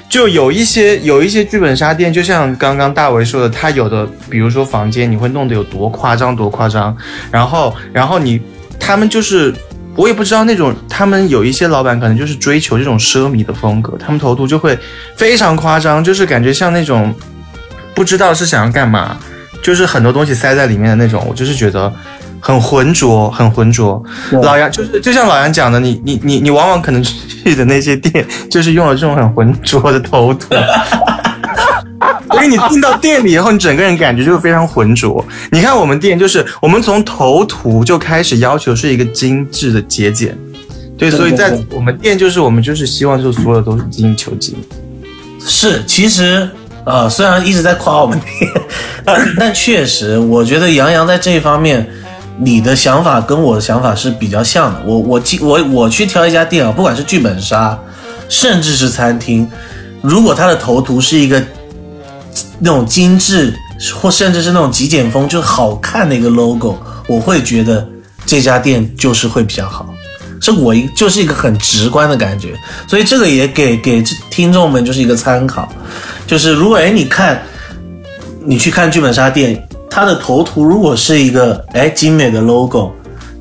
[0.08, 6.96] 就有一些有一些剧本杀店，就像刚刚大为说的，它有的比如说房间，你会弄得有多夸张多夸张，
[7.30, 8.40] 然后然后你
[8.78, 9.52] 他们就是
[9.96, 14.78] 我也不知道那种，他们有一些老板可能就是追求这种奢靡的风格，他们头图就会
[15.16, 17.12] 非常夸张，就是感觉像那种
[17.92, 19.18] 不知道是想要干嘛。
[19.68, 21.92] 就是很多东西塞在里面的那种，我就是觉得
[22.40, 24.02] 很浑浊，很浑浊。
[24.40, 30.54] 老杨就是就像老杨讲的，你你你你往往可能去的那些店，就是用了这种很浑浊的头图，
[32.33, 35.22] 所以你进到店里以后，你整个人感觉就非常浑浊。
[35.52, 40.35] 你看我们店，就是我们从头图就开始要求是一个精致的节俭，
[40.96, 44.57] 对，所以在我们店就是我们就是希望就所有都是精益求精。
[45.38, 46.48] 是，其实。
[46.88, 48.18] 啊，虽然一直在夸我们，
[49.38, 51.87] 但确实，我觉得杨洋在这一方面，
[52.38, 54.81] 你的想法跟我的想法是比较像的。
[54.87, 57.79] 我我我我去挑一家店啊，不管是剧本杀，
[58.31, 59.46] 甚至是餐厅，
[60.01, 61.42] 如果它的头图是一个
[62.59, 63.55] 那种精致，
[63.94, 67.87] 或甚至是那种极简风，就好看的一个 logo，我会觉得
[68.24, 69.87] 这家店就是会比较好。
[70.54, 72.54] 是我一就是一个很直观的感觉，
[72.87, 75.68] 所以这个也给给听众们就是一个参考，
[76.26, 77.42] 就是如果哎你看，
[78.44, 82.90] 你去看剧本杀店，它的头图如果是一个哎精美的 logo，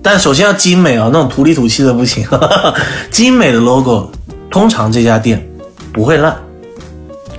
[0.04, 2.28] 但首先要精美啊，那种土里土气的不行，
[3.10, 4.10] 精美的 logo，
[4.52, 5.42] 通常这家店
[5.94, 6.36] 不会烂，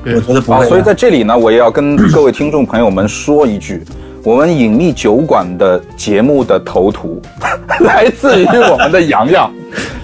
[0.04, 0.66] 我觉得不会。
[0.68, 3.82] 所以在这里呢，我也要跟 各位听众朋友们说一句。
[4.24, 7.22] 我们隐秘酒馆的节目的头图
[7.80, 9.50] 来自于我们的洋洋。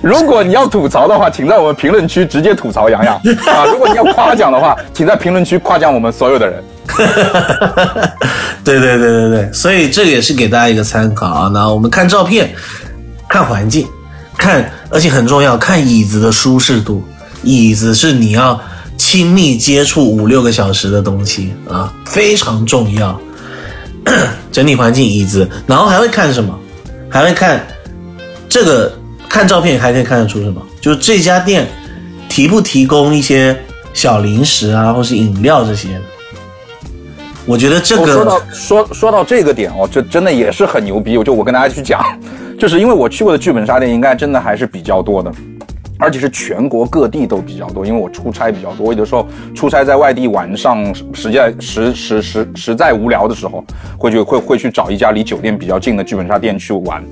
[0.03, 3.15] 如果你要吐槽的话，请在我们评论区直接吐槽洋洋
[3.49, 3.65] 啊！
[3.67, 6.63] 如果你要夸奖的话，请在评论区夸奖我们所有的人。
[8.63, 11.51] 对对对对对，所以这个也是给大家一个参考啊。
[11.53, 12.55] 那我们看照片，
[13.29, 13.87] 看环境，
[14.37, 17.03] 看，而且很重要，看椅子的舒适度。
[17.43, 18.59] 椅子是你要
[18.97, 23.19] 亲密接触五六个小时的东西啊，非常重要。
[24.53, 26.55] 整体环境、椅子，然后还会看什么？
[27.09, 27.67] 还会看
[28.49, 28.93] 这个
[29.35, 30.65] 看照片，还可以看得出什么？
[30.81, 31.67] 就是这家店
[32.29, 33.59] 提不提供一些
[33.93, 35.89] 小零食啊，或是饮料这些。
[37.45, 41.19] 我觉得这个说到说说到这个点哦，这真的也是很牛逼。
[41.19, 42.01] 我就我跟大家去讲，
[42.61, 45.33] 就是因为我去过的剧本杀店，应该真的还是比较多的。
[45.99, 53.65] 而且是全国各地都比较多，因为我出差比较多，有的时候出差在外地，晚上实在实实实实在无聊的时候，
[53.97, 57.03] 会去会会去找一家离酒店比较近的剧本杀店去玩。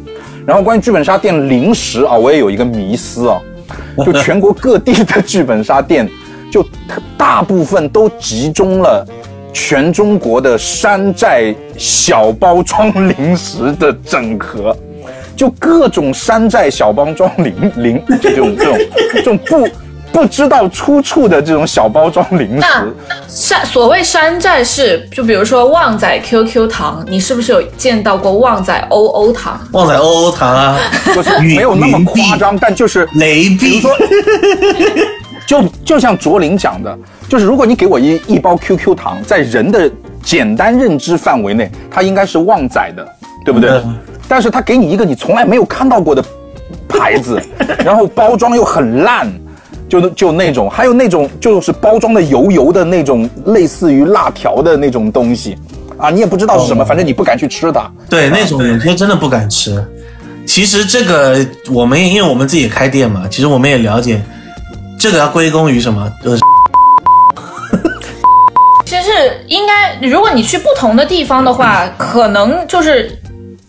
[0.44, 3.40] 然后关于剧本杀店零食啊，我也有一个迷思啊，
[4.04, 6.08] 就全国各地的剧本杀店，
[6.50, 6.66] 就
[7.16, 9.06] 大部分都集中了
[9.52, 14.76] 全中国的山寨小包装零食的整合，
[15.36, 18.78] 就各种山寨小包装零零这种这种
[19.14, 19.68] 这种不
[20.12, 22.68] 不知道出处的这种小包装零食。
[23.26, 29.58] 山所谓山寨是，就比如说旺仔 QQ 糖，你是不是有见到过旺仔 OO 糖？
[29.72, 30.78] 旺仔 OO 糖啊，
[31.14, 33.80] 就是没有那么夸张，但就是雷碧，
[35.48, 36.96] 就就像卓林讲的，
[37.28, 39.90] 就是如果你给我一一包 QQ 糖，在人的
[40.22, 43.08] 简单认知范围内，它应该是旺仔的，
[43.46, 43.70] 对不对？
[43.70, 43.98] 嗯
[44.32, 46.24] 但是他给你一个你从来没有看到过的
[46.88, 47.38] 牌子，
[47.84, 49.30] 然后包装又很烂，
[49.90, 55.54] 就就那种，还有那种就是包装的油油的那种，类似于辣条的那种东西，
[55.98, 57.92] 啊，你也不知道是什么，反正你不敢去吃它。
[58.08, 59.84] 对那种有些真的不敢吃。
[60.46, 64.18] 其实这个我们也因为我们自己也开店嘛，其实我们也了解，
[64.98, 66.10] 这个要归功于什么？
[66.24, 66.38] 呃，
[68.86, 73.14] 其实是应该，如果你去不同的地方的话，可能就是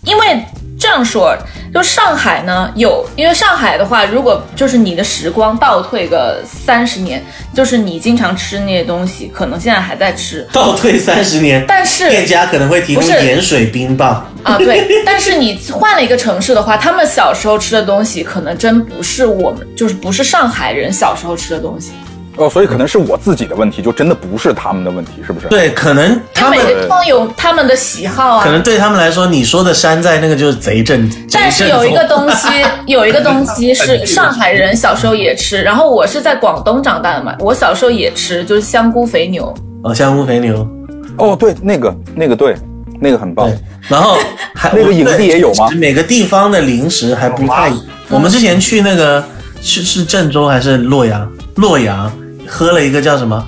[0.05, 0.43] 因为
[0.83, 1.33] 这样说，
[1.73, 7.23] 就上海呢有，因为上海的话，如果就是你的时光倒退个三十年，
[7.55, 14.29] 就是你经常吃那些东西，可能现在还在吃，倒退三十年，但是店家可能会提供盐水冰棒。
[14.43, 21.93] 啊，对， 但是你换了一个城市的话，他们小时候吃的东西，可能真不是我们，就是不是上海人小时候吃的东西。
[22.35, 25.47] 哦，所以可能是我自己的问题，就真的不是他们的问题，是不是？
[25.47, 28.43] 对，可能他们每个地方有他们的喜好啊。
[28.43, 31.07] 可能对他们来说，你说的山寨那个就是贼正。
[31.31, 32.47] 但是有一个东西，
[32.87, 39.53] 有一个东西是 上海人小时候也吃，然后我是在广东长大的嘛，我小时候也吃，就是香菇肥牛。
[39.83, 40.67] 哦，香菇肥牛，
[41.17, 42.55] 哦，对，那个那个对，
[42.99, 43.51] 那个很棒。，
[43.87, 44.17] 然后
[44.55, 47.79] 还那个影帝也有吗每个地方的零食还不太一。
[48.09, 49.23] 我们之前去那个
[49.61, 51.29] 是是郑州还是洛阳？
[51.57, 52.11] 洛阳
[52.53, 53.43] 喝了一个叫什么？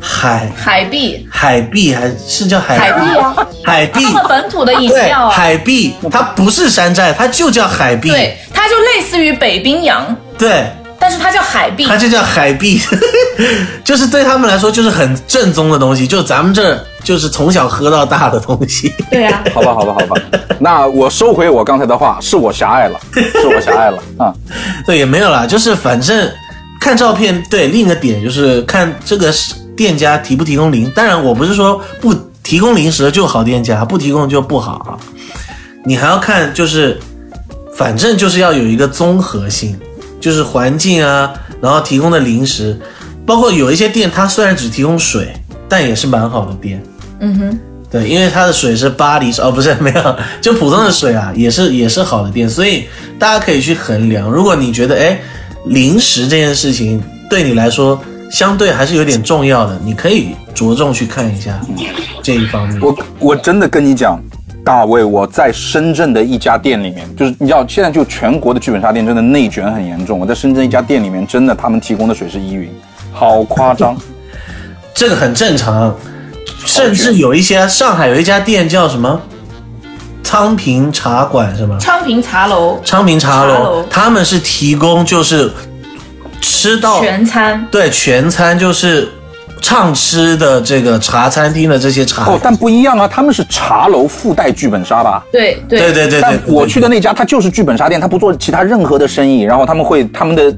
[0.00, 0.50] 海。
[0.56, 4.02] 海碧，海碧，还是叫海海碧啊，海碧。
[4.04, 8.08] 他们本土的饮料啊，海碧，它不是山寨，它就叫海碧。
[8.08, 10.64] 对，它就类似于北冰洋，对，
[10.98, 11.84] 但是它叫海碧。
[11.84, 11.98] 它。
[11.98, 12.80] 就叫海碧，
[13.84, 18.94] 就是对他们来说就是很正宗的东西，就咱们这就是从小喝到大的东西。
[19.10, 20.22] 对啊， 好吧，好吧，好吧，
[20.58, 24.32] 那我收回我刚才的话，是我狭隘了，是我狭隘了啊。
[24.86, 26.30] 对，也没有啦，就是反正
[26.80, 29.32] 看照片，对，另一个点就是看这个
[29.76, 30.90] 店家提不提供零。
[30.90, 34.98] 当然，我不是说不提供零食的就好店家，不提供就不好啊。
[35.84, 36.98] 你还要看，就是
[37.74, 39.78] 反正就是要有一个综合性，
[40.20, 42.78] 就是环境啊，然后提供的零食，
[43.26, 45.32] 包括有一些店它虽然只提供水，
[45.68, 46.82] 但也是蛮好的店。
[47.20, 47.58] 嗯哼，
[47.90, 52.84] 对，因为它的水是巴黎哦，不是没有，就普通的水啊，也是也是好的店，所以
[53.18, 54.30] 大家可以去衡量。
[54.30, 55.20] 如果你觉得哎，
[55.68, 58.00] 零食这件事情对你来说
[58.30, 61.60] 相对还是有点重要的，你可以着重去看一下
[62.22, 62.80] 这一方面。
[62.80, 64.20] 我我真的跟你讲，
[64.64, 70.18] 大卫，我在深圳的一家店里面，就是你知道，现在就全国的剧本杀店真的内卷很严重。
[70.18, 72.70] 我在深圳一家店里面，真的他们提供的水是依云，
[73.12, 73.96] 好夸张。
[74.94, 75.94] 这个很正常，
[76.66, 79.20] 甚至有一些上海有一家店叫什么
[80.22, 81.78] 昌平茶馆是吗？
[81.80, 85.50] 昌平茶楼昌平茶茶楼楼，他们是提供就是
[86.40, 89.08] 吃到全餐，对全餐就是
[89.60, 92.26] 畅吃的这个茶餐厅的这些茶。
[92.26, 95.24] 哦，但不一样啊，他们是茶楼附带剧本杀吧？
[95.32, 100.54] 对对对对对对但，我去的那家，他就是剧本杀店，他不做其他任何的生意，然后他们会他们的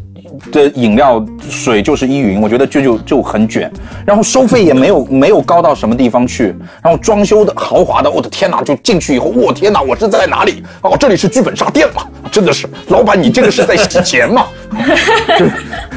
[0.53, 3.71] 的饮料水就是依云，我觉得就就就很卷，
[4.07, 8.63] 然后收费也没有没有高到什么地方去，然后装修的豪华的，我的天哪！
[8.63, 10.63] 就进去以后，我天哪，我是在哪里？
[10.83, 12.03] 哦，这里是剧本杀店嘛？
[12.31, 14.47] 真的是，老板，你这个是在洗钱吗？
[15.39, 15.47] 就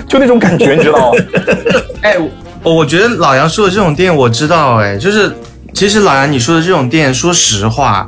[0.08, 1.20] 就那种感觉，你知道吗？
[2.02, 2.18] 哎，
[2.64, 5.32] 我我觉得老杨说的这种店我知道，哎，就是
[5.74, 8.08] 其实老杨你说的这种店，说实话，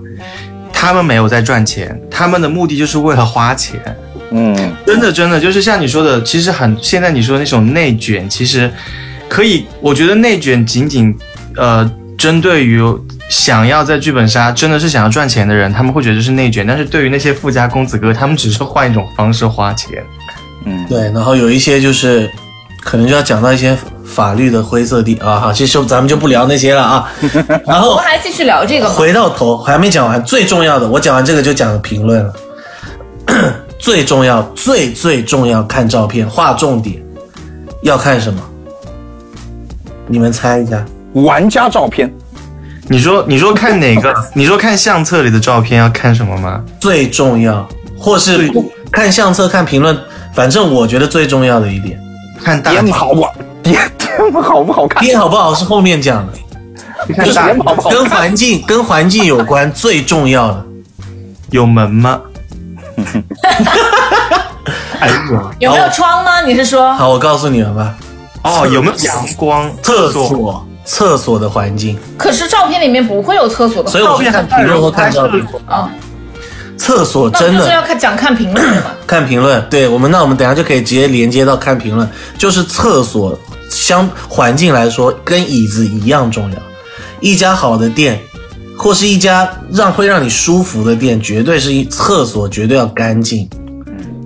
[0.73, 3.79] 他们没有在赚钱，他们的目的就是为了花钱。
[4.31, 8.71] 嗯，真的，真的就是像你说的，其实很现在你说的那种内卷，其实
[9.29, 11.15] 可以，我觉得内卷仅仅
[11.55, 12.81] 呃针对于
[13.29, 20.03] 想要在剧本杀真的是想要赚钱的人，他们会觉得这是内卷，但是对于那些富家公子哥，他们只是换一种方式花钱。
[20.65, 22.29] 嗯对，然后有一些就是
[22.83, 27.11] 可能就要讲到一些法律的灰色地啊，好，其实咱们就不聊那些了啊。
[27.65, 28.93] 然后我们还继续聊这个吗？
[28.93, 32.33] 回到头还没讲完，最重要的，我讲完这个就讲评论了。
[33.85, 36.99] 最重要、最最重要，看照片，划重点，
[37.83, 38.41] 要看什么？
[40.07, 40.83] 你们猜一下。
[41.13, 42.11] 玩家照片，
[42.87, 44.11] 你说你说看哪个？
[44.33, 46.63] 你说看相册里的照片要看什么吗？
[46.79, 47.63] 最重要，
[47.95, 48.51] 或是
[48.91, 49.95] 看相册、看评论，
[50.33, 51.95] 反正我觉得最重要的一点，
[52.43, 53.35] 看大点好不好？
[53.61, 55.03] 点点好不好看？
[55.03, 56.33] 编好不好是后面讲的。
[57.13, 57.53] 看大
[57.91, 60.65] 跟环境跟环境有关最重要的。
[61.51, 62.19] 有门吗？
[64.99, 66.41] 哎呦，有没有窗吗？
[66.41, 66.93] 你是说？
[66.93, 67.95] 好，我告诉你们吧，
[68.43, 69.71] 哦，有没有阳光？
[69.83, 75.45] 厕所厕所的环境，可是照片里面不会有厕所的所以我是看评论或看照片。
[75.67, 75.89] 啊，
[76.77, 78.65] 厕所真的就是要看讲看评论？
[79.05, 83.37] 看评论，对我们，那我们等下就可以直接连接到看评论，就是厕所
[83.69, 86.57] 相环境来说，跟椅子一样重要。
[87.19, 88.19] 一家好的店，
[88.77, 93.49] 或是一家让会让你舒服的店，绝对是一厕所绝对要干净。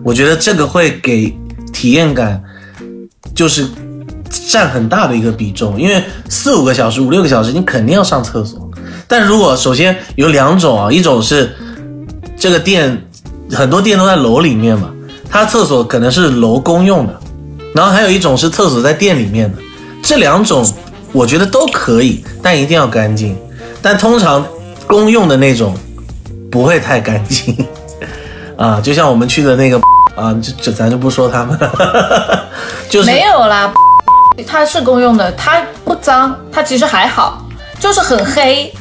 [0.03, 1.33] 我觉得这个会给
[1.71, 2.41] 体验感，
[3.35, 3.67] 就是
[4.49, 8.69] 占很大的一个比重，因为四五个小时、五六个小时，你肯定要上厕所。
[9.07, 11.55] 但如果首先有两种啊，一种是
[12.37, 13.01] 这个店
[13.51, 14.89] 很多店都在楼里面嘛，
[15.29, 17.19] 它厕所可能是楼公用的，
[17.73, 19.57] 然后还有一种是厕所在店里面的，
[20.01, 20.65] 这两种
[21.11, 23.37] 我觉得都可以，但一定要干净。
[23.81, 24.45] 但通常
[24.87, 25.75] 公用的那种
[26.51, 27.55] 不会太干净
[28.57, 29.79] 啊，就像我们去的那个
[30.15, 32.47] 啊，就就咱就不说他们了，
[32.89, 33.71] 就是没有啦，
[34.45, 37.47] 它是公用的，它不脏，它其实还好，
[37.79, 38.71] 就是很黑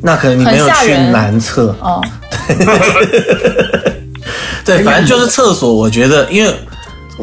[0.00, 2.02] 那可能你没有去男厕，哦。
[4.64, 6.52] 对，反正就是厕所，我觉得，因为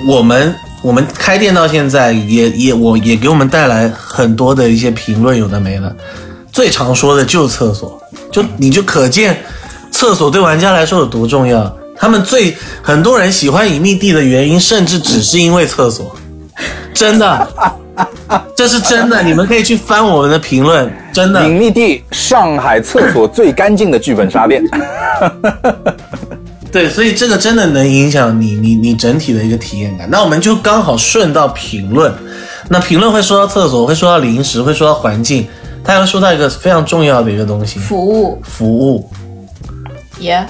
[0.07, 5.93] 我们我们开店到现在也也我也给我们带来很多的一些评论，有的没的。
[6.59, 7.97] 最常说的就是厕所，
[8.33, 9.41] 就你就可见
[9.91, 11.73] 厕所对玩家来说有多重要。
[11.95, 16.13] 他们最很多人喜欢隐秘地的原因，甚至只是因为厕所，
[16.93, 17.47] 真的，
[18.57, 19.23] 这是真的。
[19.23, 21.47] 你们可以去翻我们的评论，真的。
[21.47, 24.61] 隐秘地，上海厕所最干净的剧本杀店。
[26.73, 30.09] 对，所以这个真的能影响你你你整体的一个体验感。
[30.11, 32.13] 那我们就刚好顺到评论，
[32.67, 35.47] 那评论会说到厕所，会说到零食，会说到环境，
[35.83, 39.09] 它还会说到一个非常重要的一个东西，服务服务，
[40.19, 40.45] 也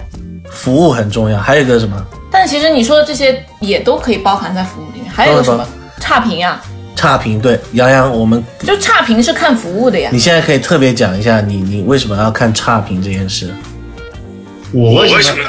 [0.49, 1.39] 服务很重要。
[1.39, 1.95] 还有一个什么？
[2.31, 5.11] 但其实你说的这些也都可以包含在服务里面。
[5.11, 5.65] 还有一个什么
[5.99, 6.61] 差评呀？
[6.95, 7.41] 差评。
[7.41, 10.19] 对，杨洋，我们就差评是看服务的呀你。
[10.19, 13.53] 现在可以特别讲一下你你为什么要看差评这件事。
[14.71, 15.43] 我为什么？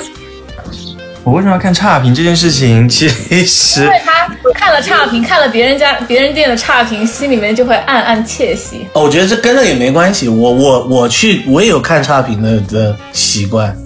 [1.23, 2.89] 我为什么要看差评这件事情？
[2.89, 8.87] 其实因为他看了差评，看了别人家别人店的差评，心里面就会暗暗窃喜。
[8.95, 10.29] 哦，我觉得这跟那也没关系。
[10.29, 13.77] 我我我去，我也有看差评的的习惯，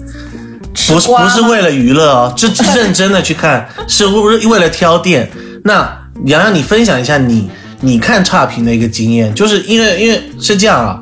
[0.87, 5.29] 不是不是为了娱乐哦，这这认真的去看，是为为了挑店。
[5.63, 5.91] 那
[6.25, 7.49] 洋洋，你分享一下你
[7.81, 10.99] 你看差评的一个经验，就是因为因为是这样啊，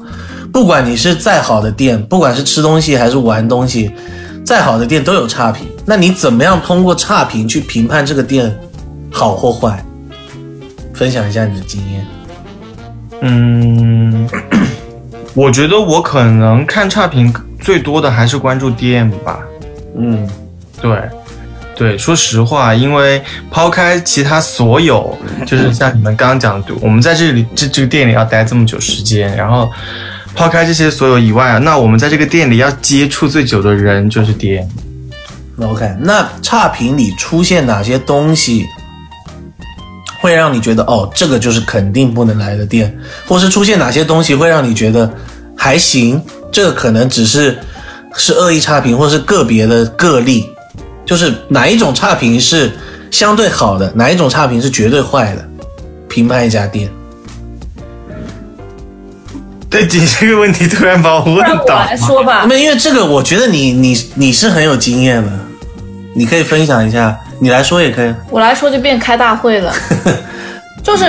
[0.52, 3.92] 不管你是再好的店，不管是吃东西还是玩东西，
[4.46, 5.68] 再好的店都有差评。
[5.86, 8.54] 那你怎么样通过差评去评判这个店
[9.12, 9.84] 好或坏？
[10.94, 12.06] 分享一下你的经验。
[13.22, 14.30] 嗯，
[15.34, 19.40] 我觉得我可能看差评最多的还是关注 DM 吧。
[19.98, 20.30] 嗯，
[20.82, 21.10] 对，
[21.76, 25.18] 对，说实话，因为抛开其他所有，
[25.48, 29.72] 就是像你们刚刚讲的，我们在这里这这个店里要待这么久时间，然后
[30.36, 34.68] 抛开这些所有以外啊，那我们在这个店里要接触最久的人就是爹。
[35.60, 38.66] OK，那差评里出现哪些东西
[40.20, 45.10] 会让你觉得哦，这个就是肯定不能来的店，或是出现哪些东西会让你觉得
[45.56, 46.20] 还行，
[46.52, 47.58] 这个可能只是
[48.16, 50.50] 是恶意差评，或是个别的个例，
[51.06, 52.72] 就是哪一种差评是
[53.12, 55.48] 相对好的，哪一种差评是绝对坏的，
[56.10, 56.90] 评判一家店。
[59.74, 65.32] 对你这个问题突然把我问不然我倒来说吧，那因为这个，我觉得你你你是很有经验的，
[66.16, 68.14] 你可以分享一下，你来说也可以。
[68.30, 69.74] 我来说就变开大会了。
[70.84, 71.06] 就是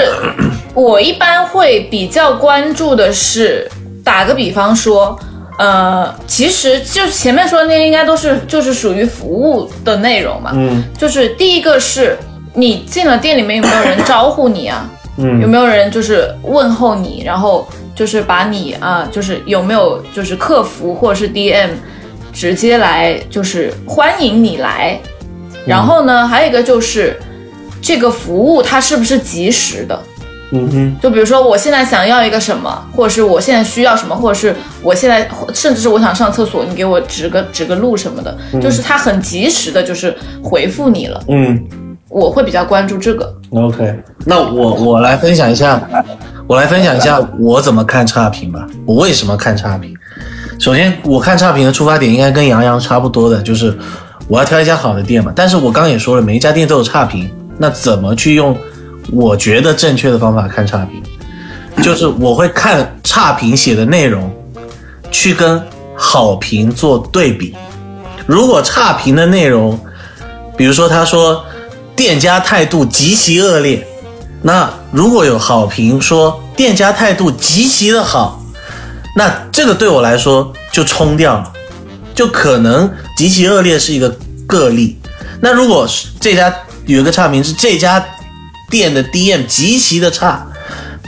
[0.73, 3.71] 我一般会比较关注的是，
[4.03, 5.19] 打个比方说，
[5.59, 10.53] 呃，其实就前面说的那些应该都是就是属于服务的内容嘛。
[10.55, 12.17] 嗯，就是第一个是
[12.55, 14.89] 你进了店里面有没有人招呼你啊？
[15.17, 21.71] 嗯有没有人就是问候你，然后就是把你啊，就是有没有就是客服或者是 DM
[22.33, 24.99] 直接来就是欢迎你来，
[25.67, 27.17] 然后呢，还有一个就是
[27.81, 29.99] 这个服务它是不是及时的？
[30.51, 41.23] 嗯哼，就比如说我现在想要一个什么，或者是我现在需要什么，或者是我现在甚至是我想上厕所，你给我指个指个路什么的，就是它很及时的，就是回复你了。
[41.29, 41.65] 嗯。
[42.11, 43.35] 我会比较关注这个。
[43.51, 43.93] OK，
[44.25, 45.83] 那我我来分享一下，
[46.47, 48.67] 我来分享一下我怎么看差评吧。
[48.85, 49.97] 我为什么看差评？
[50.59, 53.77] 首先，我看差评的出发点应该跟杨洋差不多的，就是
[54.29, 55.33] 我要挑一家好的店嘛。
[55.35, 58.57] 但是我刚刚也说了，每一家店都有差评，那怎么去用
[59.11, 61.03] 我觉得正确的方法看差评？
[61.83, 64.31] 就是我会看差评写的内容，
[65.11, 65.61] 去跟
[65.97, 67.55] 好评做对比。
[68.27, 69.79] 如果差评的内容，
[70.57, 71.45] 比如说他说
[71.97, 73.85] 店家态度极其恶劣，
[74.47, 78.43] 那如果有好评说店家态度极其的好，
[79.17, 81.51] 那这个对我来说就冲掉了，
[82.15, 84.15] 就可能极其恶劣是一个
[84.47, 84.99] 个例。
[85.41, 88.05] 那如果是这家有一个差评是这家
[88.71, 90.47] 店的 DM 极其的差，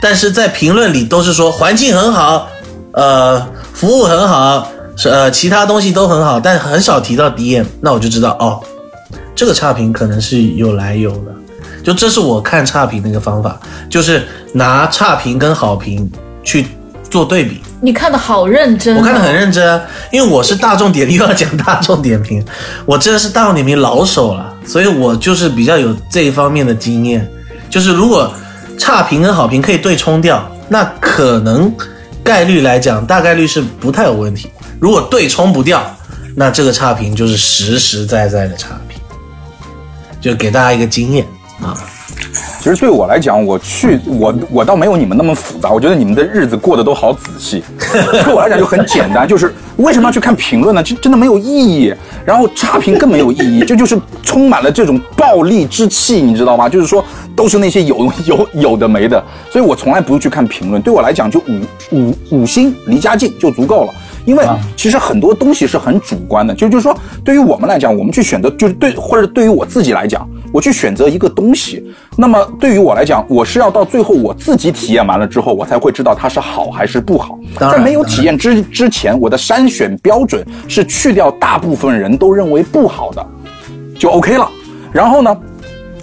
[0.01, 2.49] 但是在评论里都是说环境很好，
[2.93, 8.59] 呃，服务很好，是呃其他东西都很好，但很少提到 DM，那我就知道哦，
[9.35, 11.36] 这个差评可能是有来有的。
[11.87, 13.57] 就这是我看差评的一个方法，
[13.89, 14.21] 就是
[14.51, 16.11] 拿差评跟好评
[16.43, 16.65] 去
[17.09, 17.61] 做对比。
[17.79, 19.81] 你看的好认真、哦，我看的很认真啊，
[20.11, 22.43] 因为我是大众点评，又要讲大众点评，
[22.85, 27.25] 我真的是大众点评老手了，所以我就是比较有这一方面的经验。
[27.69, 28.29] 就是如果
[28.77, 31.73] 差评跟好评可以对冲掉，那可能
[32.21, 34.49] 概率来讲，大概率是不太有问题。
[34.77, 35.81] 如果对冲不掉，
[36.35, 38.99] 那这个差评就是实实在在的差评。
[40.19, 41.25] 就给大家一个经验
[41.61, 41.75] 啊。
[42.59, 47.63] 其实对我来讲，我去我我倒没有你们那么复杂，我觉得你们的日子过得都好仔细。
[48.23, 50.83] 对我来讲就很简单，就是为什么要去看评论呢？
[50.83, 51.93] 就真的没有意义。
[52.25, 56.67] 然后差评更没有意义，这就是充满了这种暴力之气，你知道吗？
[56.67, 57.03] 就是说
[57.35, 60.81] 都是那些有 有有的没的，所以我从来不去看评论。
[60.81, 63.93] 对我来讲，就五五五星离家近就足够了。
[64.27, 71.81] 因为其实很多东西是很主观的，就就是说，对于我们来讲，我们去选择，就是对，或者对于我自己来讲，我去选择一个东西，
[72.17, 77.39] 那么对于我来讲，我是要到最后我自己体验完了之后，我才会知道它是好还是不好。
[77.57, 83.25] 在没有体验之之前，我的筛选标准是去掉大部分人都认为不好的，
[83.97, 84.51] 就 OK 了。
[84.91, 85.37] 然后呢，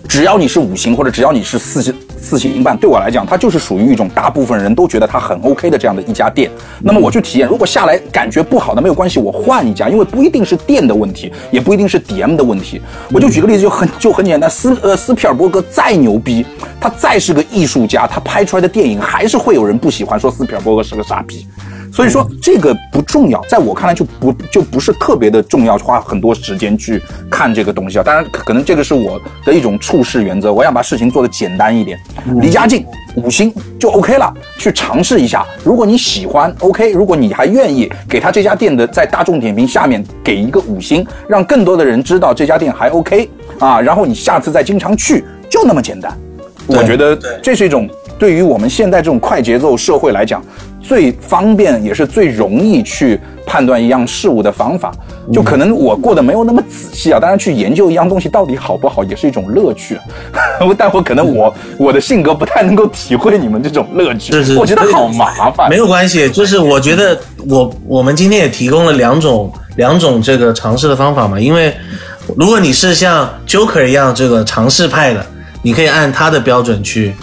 [0.09, 1.95] 只要你是五星或者只要你是四星。
[2.25, 6.51] 四星半对我来讲，它就是属于一种大部分人都觉得它很 OK 的这样的一家店。
[6.81, 12.81] 那么我去体验，如果下来感觉不好的没有关系，我换一家，因为不一定是店的问题，也不一定是 DM 的问题。
[13.13, 16.47] 我就举个例子，就很就很简单，斯呃斯皮尔伯格再牛逼，
[16.81, 21.47] 他再是个艺术家，他拍出来的电影还是会有人不喜欢，说斯皮尔伯格是个傻逼。
[21.95, 28.03] 所以说这个不重要，在我看来就不就不是特别的重要，花很多时间去看这个东西啊。
[28.03, 31.97] 当然，可能这个是我的一种处事原则，我想把事情做得简单一点，
[32.41, 32.85] 离家近，
[33.15, 35.47] 五星就 OK 了，去尝试一下。
[35.63, 43.31] 如果你喜欢，OK；如果你还愿意，给他这家店的在大众点评下面给一个五星，让更多的人知道这家店还 OK
[43.61, 43.81] 啊。
[43.81, 46.13] 然后你下次再经常去，就那么简单。
[46.67, 47.89] 我觉得这是一种
[48.19, 50.43] 对于我们现在这种快节奏社会来讲。
[50.87, 54.93] 最方便也是最容易去判断一样事物的方法，
[55.33, 57.19] 就可能我过得没有那么仔细啊。
[57.19, 59.99] 当然，去研究一样东西到底好不好也是一种乐趣，
[60.77, 65.71] 但我可能我我的性格不太能够体会你们这种乐趣，是是，我觉得好麻烦。
[65.71, 71.41] 没有关系，就是我觉得我我们今天也提供了两种两种这个尝试的方法嘛。
[71.41, 71.73] 因为
[72.37, 75.25] 如果你是像 Joker 一样这个尝试派的，
[75.63, 77.15] 你可以按他的标准去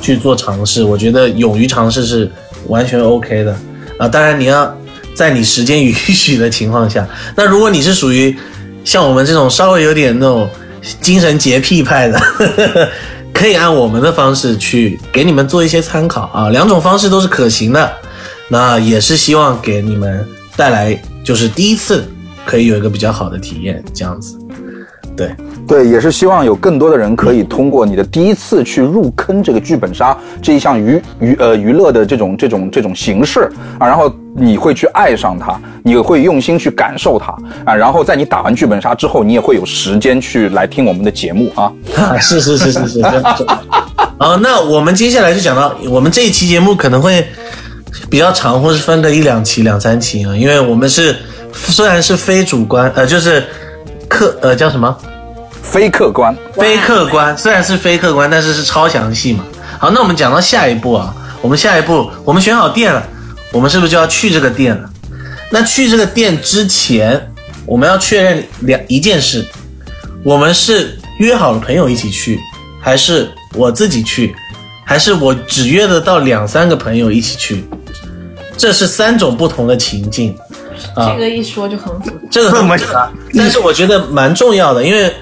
[0.00, 0.82] 去做尝试。
[0.82, 2.30] 我觉得勇于尝试是。
[2.68, 3.56] 完全 OK 的
[3.96, 4.76] 啊，当然你要
[5.14, 7.06] 在你时间允许的情况下。
[7.36, 8.36] 那如果你是属于
[8.82, 10.50] 像我们这种稍微有点那种
[11.00, 12.20] 精神洁癖派的，
[13.32, 16.48] 可以按我们的方式去给你们做一些参考啊。
[16.48, 17.92] 两种方式都是可行的，
[18.48, 20.26] 那也是希望给你们
[20.56, 22.04] 带来就是第一次
[22.44, 24.36] 可以有一个比较好的体验，这样子，
[25.16, 25.32] 对。
[25.66, 41.72] 对，也是希望有更多的人可以通过你的第一次去入坑这个剧本杀这一项娱娱呃娱乐的这种这种这种形式啊，然后你会去爱上它，你会用心去感受它啊，然后在你打完剧本杀之后，你也会有时间去来听我们的节目啊。
[42.20, 43.02] 是是是是是。
[43.02, 47.26] 啊，那我们接下来就讲到我们这一期节目可能会
[48.08, 51.16] 比较长，或是分个一两期、两三期啊，因为我们是
[51.52, 53.42] 虽然是非主观，呃，就是
[54.08, 54.96] 客呃叫什么？
[55.70, 59.44] 非客观，非客观，虽然是非客观，但是是超详细嘛。
[59.78, 63.06] 好，那我们讲到下一步啊，我们下一步，我们选好店了，
[63.52, 64.88] 我们是不是就要去这个店了？
[65.50, 67.30] 那去这个店之前，
[67.66, 69.44] 我们要确认两一件事：
[70.24, 72.40] 我们是约好了朋友一起去，
[72.80, 74.34] 还是我自己去，
[74.84, 77.68] 还是我只约得到两三个朋友一起去？
[78.56, 80.34] 这是三种不同的情境。
[80.94, 85.12] 啊，这个一说就很复杂，这个很复杂， 但是我觉得蛮重要的，因为。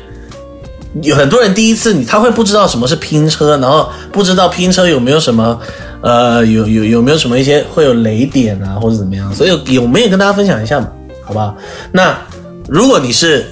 [1.02, 5.58] 有很多人第一次你他会不知道什么是拼车，然后不知道拼车有没有什么，
[6.02, 10.88] 呃，有有有没有什么一些会有雷点啊或者怎么样，所以我们也跟大家分享一下嘛，
[11.24, 11.54] 好吧？
[11.90, 12.16] 那
[12.68, 13.44] 如果你是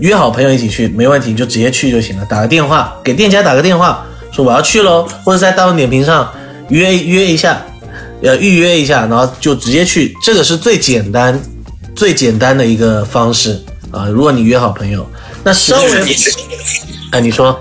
[0.00, 6.28] 约好朋友一起去，没问题，你就直接去就行了，打个电话给店家打个电话，说我要去喽，或者在大众点评上
[6.68, 7.64] 约约一下，
[8.22, 11.40] 呃，预约一下，然后就直接去，这个是最简单、
[11.94, 13.60] 最简单的一个方式
[13.92, 14.06] 啊。
[14.06, 15.06] 如果你约好朋友，
[15.44, 16.16] 那稍微，
[17.10, 17.58] 哎，你说，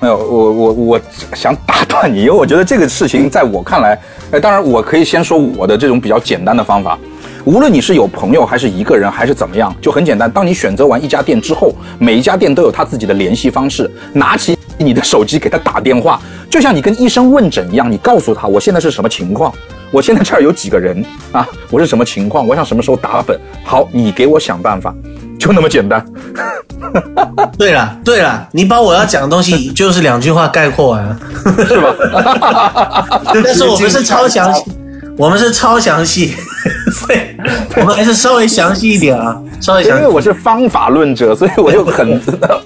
[0.00, 1.00] 没有，我我我
[1.34, 3.98] 想打断你，因为我觉得这个事情在我看来，
[4.30, 6.96] 呃，当然我可以先说我的这种比较简单的方法。
[7.44, 10.30] 无论你是有朋友还是一个人还是怎么样，就很简单。
[10.30, 19.52] 当你选择完一家店之后，每一家店都有他自己的联系方式，拿起你的手机给他打电话，就像你跟医生问诊一样，你告诉他我现在是什么情况，
[19.90, 24.94] 我现在这儿有几个人啊，我是什么情况，我想什么时候打本，好，你给我想办法，
[25.38, 26.04] 就那么简单。
[27.58, 31.16] 对了对了，你把我要讲的东西 就是两句话概括完了，
[31.66, 33.22] 是吧？
[33.32, 34.64] 但是我们是超详细，
[35.16, 36.34] 我们是超详细，
[36.92, 37.18] 所以
[37.76, 40.02] 我们还是稍微详细一点啊，稍微详细。
[40.02, 42.20] 因为我是方法论者，所以我就很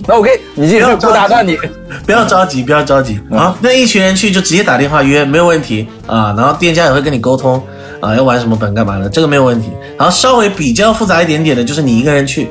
[0.07, 1.59] 那 OK，你继续不打断你。
[2.05, 3.55] 不要着急，不要着急嗯啊！
[3.61, 6.35] 那一群人去就直接打电话约，没有问题啊。
[6.37, 7.62] 然后店家也会跟你沟通
[8.01, 9.68] 啊，要玩什么本干嘛的，这个没有问题。
[9.96, 12.49] 然后稍微比较复杂一点点的，就是你一个人去，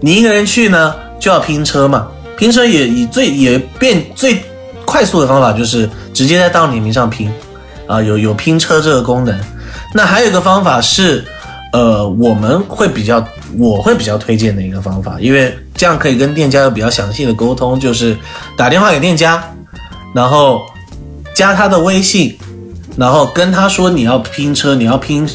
[0.00, 4.42] 你一个人去呢就要拼车嘛，拼车也以最也变最
[4.84, 7.30] 快速的方法就是直接在到你名上拼
[7.86, 9.38] 啊，有有拼车这个功能。
[9.94, 11.24] 那还有一个方法是，
[11.72, 13.24] 呃，我们会比较，
[13.58, 18.16] 我会比较推荐的一个方法，因为这样可以跟店家有比较详细的沟通，就是
[18.56, 19.42] 打电话给店家，
[20.14, 20.60] 然后
[21.34, 22.36] 加他的微信，
[22.96, 25.28] 然后跟他说你要拼车，你要拼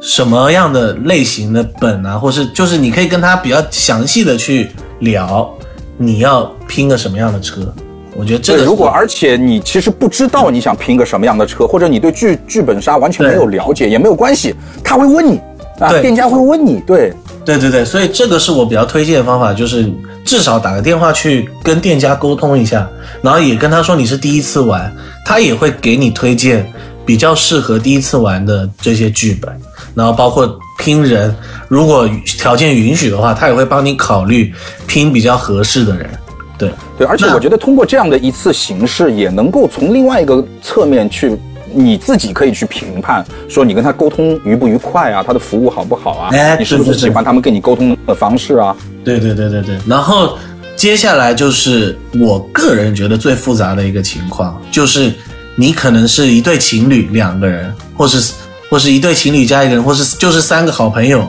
[0.00, 4.70] 什么样的类型的本啊，或是就是你可以跟他比较详细的去
[5.00, 5.48] 聊，
[5.96, 7.72] 你要拼个什么样的车。
[8.14, 14.54] 我觉得这，个如果而且你其实不知道你想拼个什么样的车，或者你对剧剧本杀完全没有了解，也没有关系，
[14.84, 15.40] 他会问你
[15.78, 17.14] 啊，店家会问你，对，
[17.44, 19.90] 对对对，所以这个是我比较推荐的方法，就是
[20.24, 22.88] 至少打个电话去跟店家沟通一下，
[23.20, 26.64] 然后也跟他说你是第一次玩，他也会给你推荐
[27.04, 29.52] 比较适合第一次玩的这些剧本，
[29.94, 31.34] 然后包括拼人，
[31.66, 34.52] 如果条件允许的话，他也会帮你考虑
[34.86, 36.08] 拼比较合适的人。
[36.56, 41.36] 对，对，而且我觉得通过这样的一次形式，也能够从另外一个侧面去，
[41.74, 48.76] 你自己可以去评判，说你跟他沟通愉不愉快啊，他的服务好不好啊，哎你是不是喜欢他们跟你沟通的方式啊？
[49.04, 50.38] 对对对对对，然后
[50.76, 55.12] 接下来就是我个人觉得最复杂的一个情况，就是
[55.56, 58.32] 你可能是一对情侣两个人，或是
[58.70, 61.28] 或是一对情侣加一个人，或是就是三个好朋友，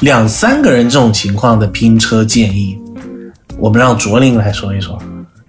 [0.00, 2.78] 两三个人这种情况的拼车建议，
[3.58, 4.98] 我们让卓林来说一说，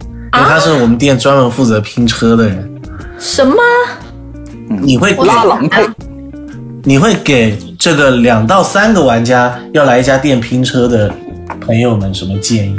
[0.01, 2.81] 因为他是我们店专门负责拼车的人，
[3.19, 3.55] 什么？
[4.69, 5.83] 你会我拉郎配，
[6.83, 11.13] 你会给这个两到三个玩家要来一家店拼车的
[11.61, 12.75] 朋友们什么建议？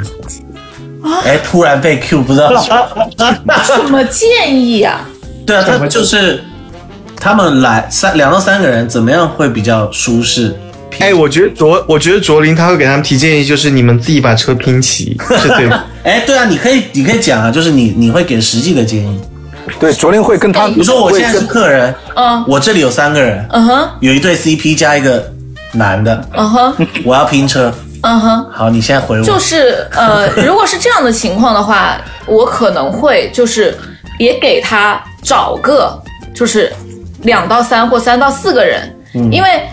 [1.23, 5.07] 哎，突然被 Q，不知道什么建议啊？
[5.45, 6.43] 对啊，他就是
[7.15, 10.55] 他们来三两到三个人，怎么样会比较舒适？
[10.99, 15.83] 哎，我觉得卓，我觉得卓林他会给他们提建议，就是你们自己把车拼齐，是对吗。
[16.03, 19.19] 哎，对啊，你可以你可以讲啊，就是你你会给实际的建议。
[19.79, 25.23] 对，卓林会跟他，比如说我现在是客人，嗯我这里有三个人，嗯哼有一对 CP 加一个
[25.73, 27.73] 男的，嗯哼我要拼车。
[28.01, 28.45] 嗯哼。
[28.51, 29.23] 好，你现在回我。
[29.23, 33.77] 就是呃， 如果是这样的情况的话，我可能会就是
[34.17, 36.01] 也给他找个
[36.33, 36.71] 就是
[37.23, 38.95] 两到三或三到四个人，
[39.31, 39.63] 因为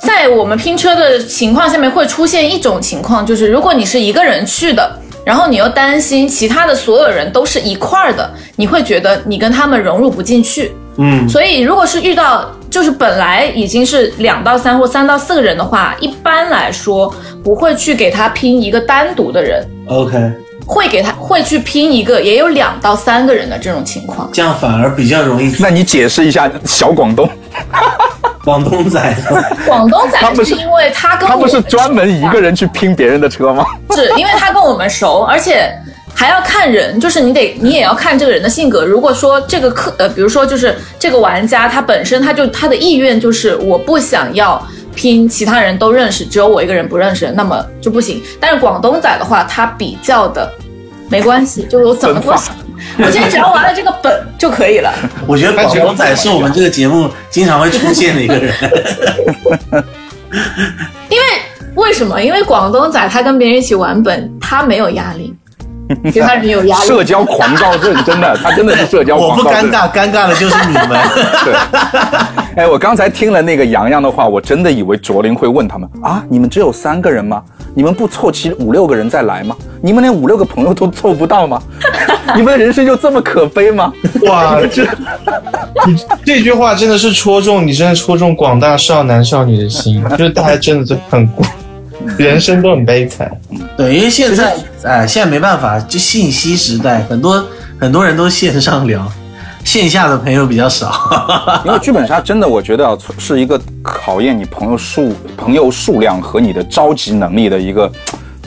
[0.00, 4.98] 在我们拼车的情况下面会出现一种情况，就是如果你是一个人去的。
[5.24, 10.72] 然后你又担心其他的所有人都是一块儿的，你会觉得你跟他们融入不进去。
[10.96, 17.12] 嗯，所以如果是遇到就是本来已经是两到三或三到四个人的话，一般来说
[17.42, 20.32] 不会去给他拼一个单独的人，OK，
[20.64, 24.30] 会给他会去拼一个也有两到三个人的这种情况。
[24.32, 25.52] 这样反而比较容易。
[25.58, 27.28] 那你解释一下小广东，
[28.44, 29.16] 广东仔，
[29.66, 33.64] 广东仔是是因为他跟他不是专门一个人去拼别人的车吗？
[33.94, 35.72] 是因为他跟我们熟，而且
[36.14, 38.84] 还要看人，就是你得你也要看这个人的性格。
[38.84, 44.62] 如果说这个客呃，比如说就是这个玩家他本身他就他的意愿就是我不想要
[44.94, 48.22] 拼其他人都认识，只有我一个人不认识，那么就不行。
[48.38, 50.48] 但是广东仔的话，他比较的
[51.08, 52.54] 没关系，就是我怎么都行，
[52.98, 54.92] 我今天只要玩了这个本就可以了。
[55.26, 58.52] 我觉得广东仔是我们这个节目经常会出现的一个人。
[61.08, 61.24] 因为
[61.74, 62.22] 为什么？
[62.22, 65.34] 因为广东仔他跟别人一起玩本，他没有压力，
[66.12, 66.86] 其他人有压力。
[66.86, 69.70] 社交狂躁症，真的，他真的是社交狂躁症。
[69.70, 70.88] 不尴尬，尴尬的就是你们。
[71.44, 71.54] 对，
[72.56, 77.42] 哎，我刚才听了那个洋洋的话，我真的以为卓林会问他们啊，你们只有三个人吗？
[77.74, 79.56] 你们不凑齐五六个人再来吗？
[79.82, 81.60] 你们连五六个朋友都凑不到吗？
[82.34, 83.92] 你们的人生就这么可悲吗？
[84.26, 84.84] 哇，这
[85.86, 91.42] 你这句话真的是戳中你，真的戳中广大少男少女的心， 就是大家真的都很孤，
[92.16, 93.30] 人生都很悲惨。
[93.76, 97.44] 对，因为现在哎，现在没办法，就信息时代，很多
[97.78, 99.06] 很多人都线上聊，
[99.64, 100.92] 线下的朋友比较少。
[101.66, 107.90] 因为剧本杀真的，我觉得，是一个考验你朋友数、朋友数量和你的召集能力的一个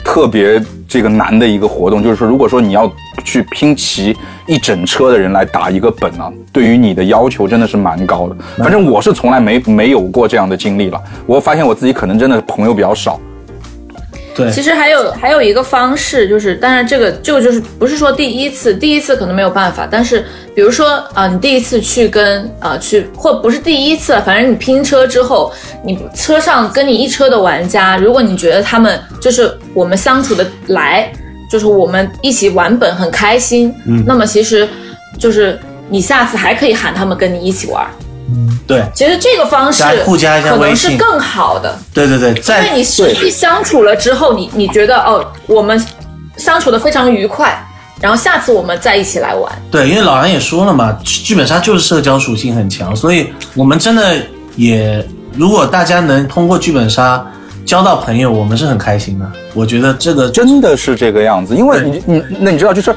[0.04, 2.02] 特别这个难的一个活动。
[2.02, 2.90] 就是说，如果说你要
[3.24, 4.16] 去拼齐
[4.46, 8.36] 一整车的人来打一个本啊，对于你的要求真的是蛮高的。
[8.56, 11.02] 反正我是从来没没有过这样的经历了。
[11.26, 13.20] 我发现我自己可能真的朋友比较少。
[14.38, 20.24] 对，其实还有还有一个方式，就是当然这个这个就是不是说第一次，第一次可能没有办法，但是
[20.54, 25.52] 比如说啊、你第一次去跟啊、去或不是第一次，反正你拼车之后，
[25.84, 31.12] 你车上跟你一车的玩家，如果你觉得他们就是我们相处的来，
[31.50, 34.68] 就是我们一起玩本很开心，嗯，那么其实
[35.18, 35.58] 就是
[35.88, 37.86] 你下次还可以喊他们跟你一起玩。
[38.66, 41.78] 对，其实这个方式互加一下可微信能是更好的。
[41.94, 45.82] 对对对，因为在你实际相处了之后，你你觉得哦，我们
[46.36, 47.58] 相处的非常愉快，
[48.00, 49.50] 然后下次我们再一起来玩。
[49.70, 54.16] 对，因为老杨也说了嘛，剧本杀就是社交属性很强，所以我们真的
[54.56, 55.02] 也，
[55.32, 57.24] 如果大家能通过剧本杀
[57.64, 59.30] 交到朋友，我们是很开心的。
[59.54, 62.94] 我觉得这个真的是这个样子，因为你你那你知道，就是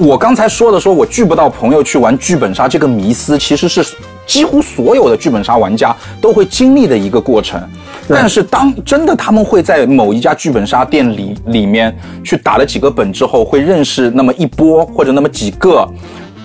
[0.00, 3.84] 我刚才说的，说我聚不到朋友去玩剧本杀这个迷思，其实是
[4.26, 7.60] 几乎所有的剧本杀玩家都会经历的一个过程。
[8.08, 11.94] 但是当真的他们会在某一家剧本杀店里里面
[12.24, 15.86] 去打了几个本之后，会认识那么一波或者那么几个。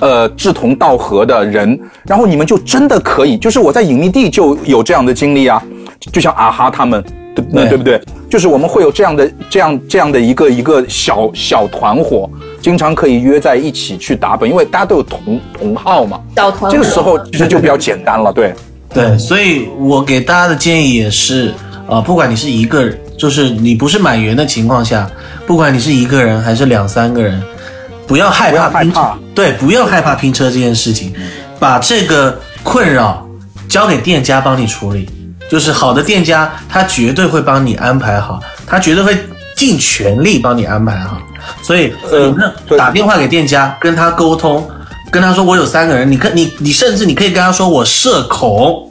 [0.01, 5.63] 呃，志同道合的人，然后你们就真的可以，就是我在隐秘地就有这样的经历啊，
[6.11, 7.01] 就像啊哈他们，
[7.33, 8.01] 对对对不对？
[8.29, 12.29] 就是我们会有这样的、这样、这样的一个一个小小团伙，
[12.65, 16.19] 经常可以约在一起去打本，因为大家都有同同号嘛。
[16.35, 18.55] 小团这个时候其实就比较简单了，对。
[18.91, 21.53] 对，所以我给大家的建议也是，
[21.87, 25.07] 呃，不管你是一个人，就是你不是满员的情况下，
[25.45, 27.39] 不管你是一个人还是两三个人，
[28.07, 31.13] 不要害怕拼车，害怕对，不要害怕拼车这件事情，
[31.59, 33.23] 把这个困扰
[33.69, 35.07] 交给店家帮你处理。
[35.51, 39.15] 就是好的店家，他绝对会帮你安排好，他绝对会
[39.55, 41.21] 尽全力帮你安排好。
[41.61, 42.77] 所以，呃你呢对。
[42.77, 44.69] 打电话给店家，跟他沟通，
[45.11, 48.89] 跟他说我有三个人，你可你你甚至你可以跟他说我社恐，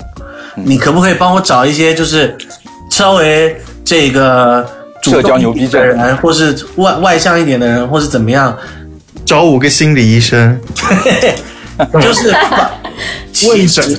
[0.55, 2.36] 你可不可以帮我找一些就是
[2.90, 4.66] 稍微这个
[5.02, 8.57] 主动社交牛逼的人，或是外外向一点的人，或是怎么样，
[9.24, 10.59] 找五个心理医生，
[12.00, 12.70] 就是把
[13.48, 13.98] 问诊。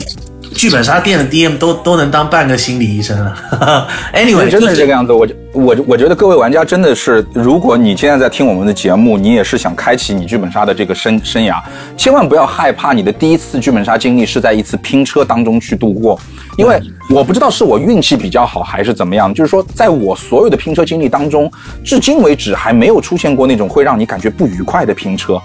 [0.56, 3.88] 剧本杀店的 DM 都都能当半个心理医生了。
[4.16, 11.62] anyway，真的是这个样子，我我我觉得各位玩家真的是，如果你现在在听我们的节目，你也是想开启你剧本杀的这个生生涯，
[11.98, 16.18] 千万不要害怕你的第一次剧本杀经历是在一次拼车当中去度过，
[16.58, 21.52] 因为我不知道是我运气比较好还是怎么样，就是说在我所有的拼车经历当中，
[21.84, 25.40] 至今为止还没有出现过那种会让你感觉不愉快的拼车，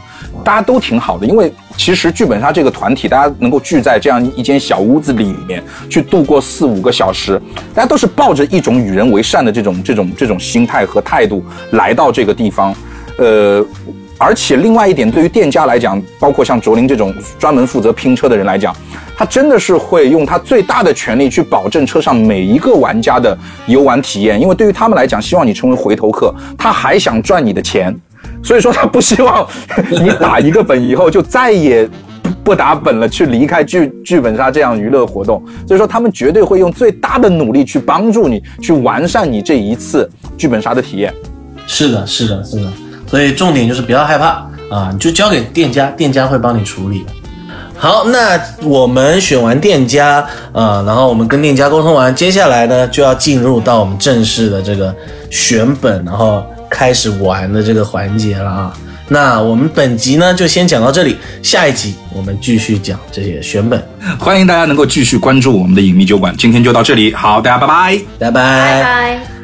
[0.44, 7.40] 大家都挺好的，因为其实剧本杀这个团体，大家能够聚在这样一间小屋子里面去度过四五个小时，
[7.74, 12.74] 大家都是抱着一种与人为善的这种这种这种心态和态度来到这个地方，
[13.16, 13.64] 呃。
[14.18, 18.76] 而且另外一点，对于店家来讲，包括像卓林这种专门负责拼车的人来讲，
[19.16, 23.34] 他真的是会用他最大的权力去保证车上每一个玩家的
[23.66, 27.98] 游玩体验，因为对于他们来讲，希望你成为回头客，他还想赚你的钱，
[28.42, 29.46] 所以说他不希望
[29.90, 31.88] 你打一个本以后就再也
[32.42, 35.42] 不打本了，去离开剧剧本杀这样娱乐活动。
[35.66, 41.12] 所以说他们绝对会用最大的努力去帮助你，去完善你这一次剧本杀的体验。
[41.66, 42.72] 是的，是的，是的。
[43.06, 44.26] 所以重点就是不要害怕
[44.70, 47.04] 啊，你就交给店家，店家会帮你处理。
[47.76, 54.94] 好，那我们选完店家，呃，然后我们跟店家沟通完，接下来呢就要进入到我们正式的这个
[55.30, 58.72] 选本，然后开始玩的这个环节了啊。
[59.08, 63.82] 那我们本集呢就先讲到这里，下一集我们继续讲这些选本，
[64.18, 68.00] 欢迎大家能够继续关注我们的隐秘酒馆，今天就到这里，好，大家拜拜。
[68.20, 69.39] 拜拜拜拜。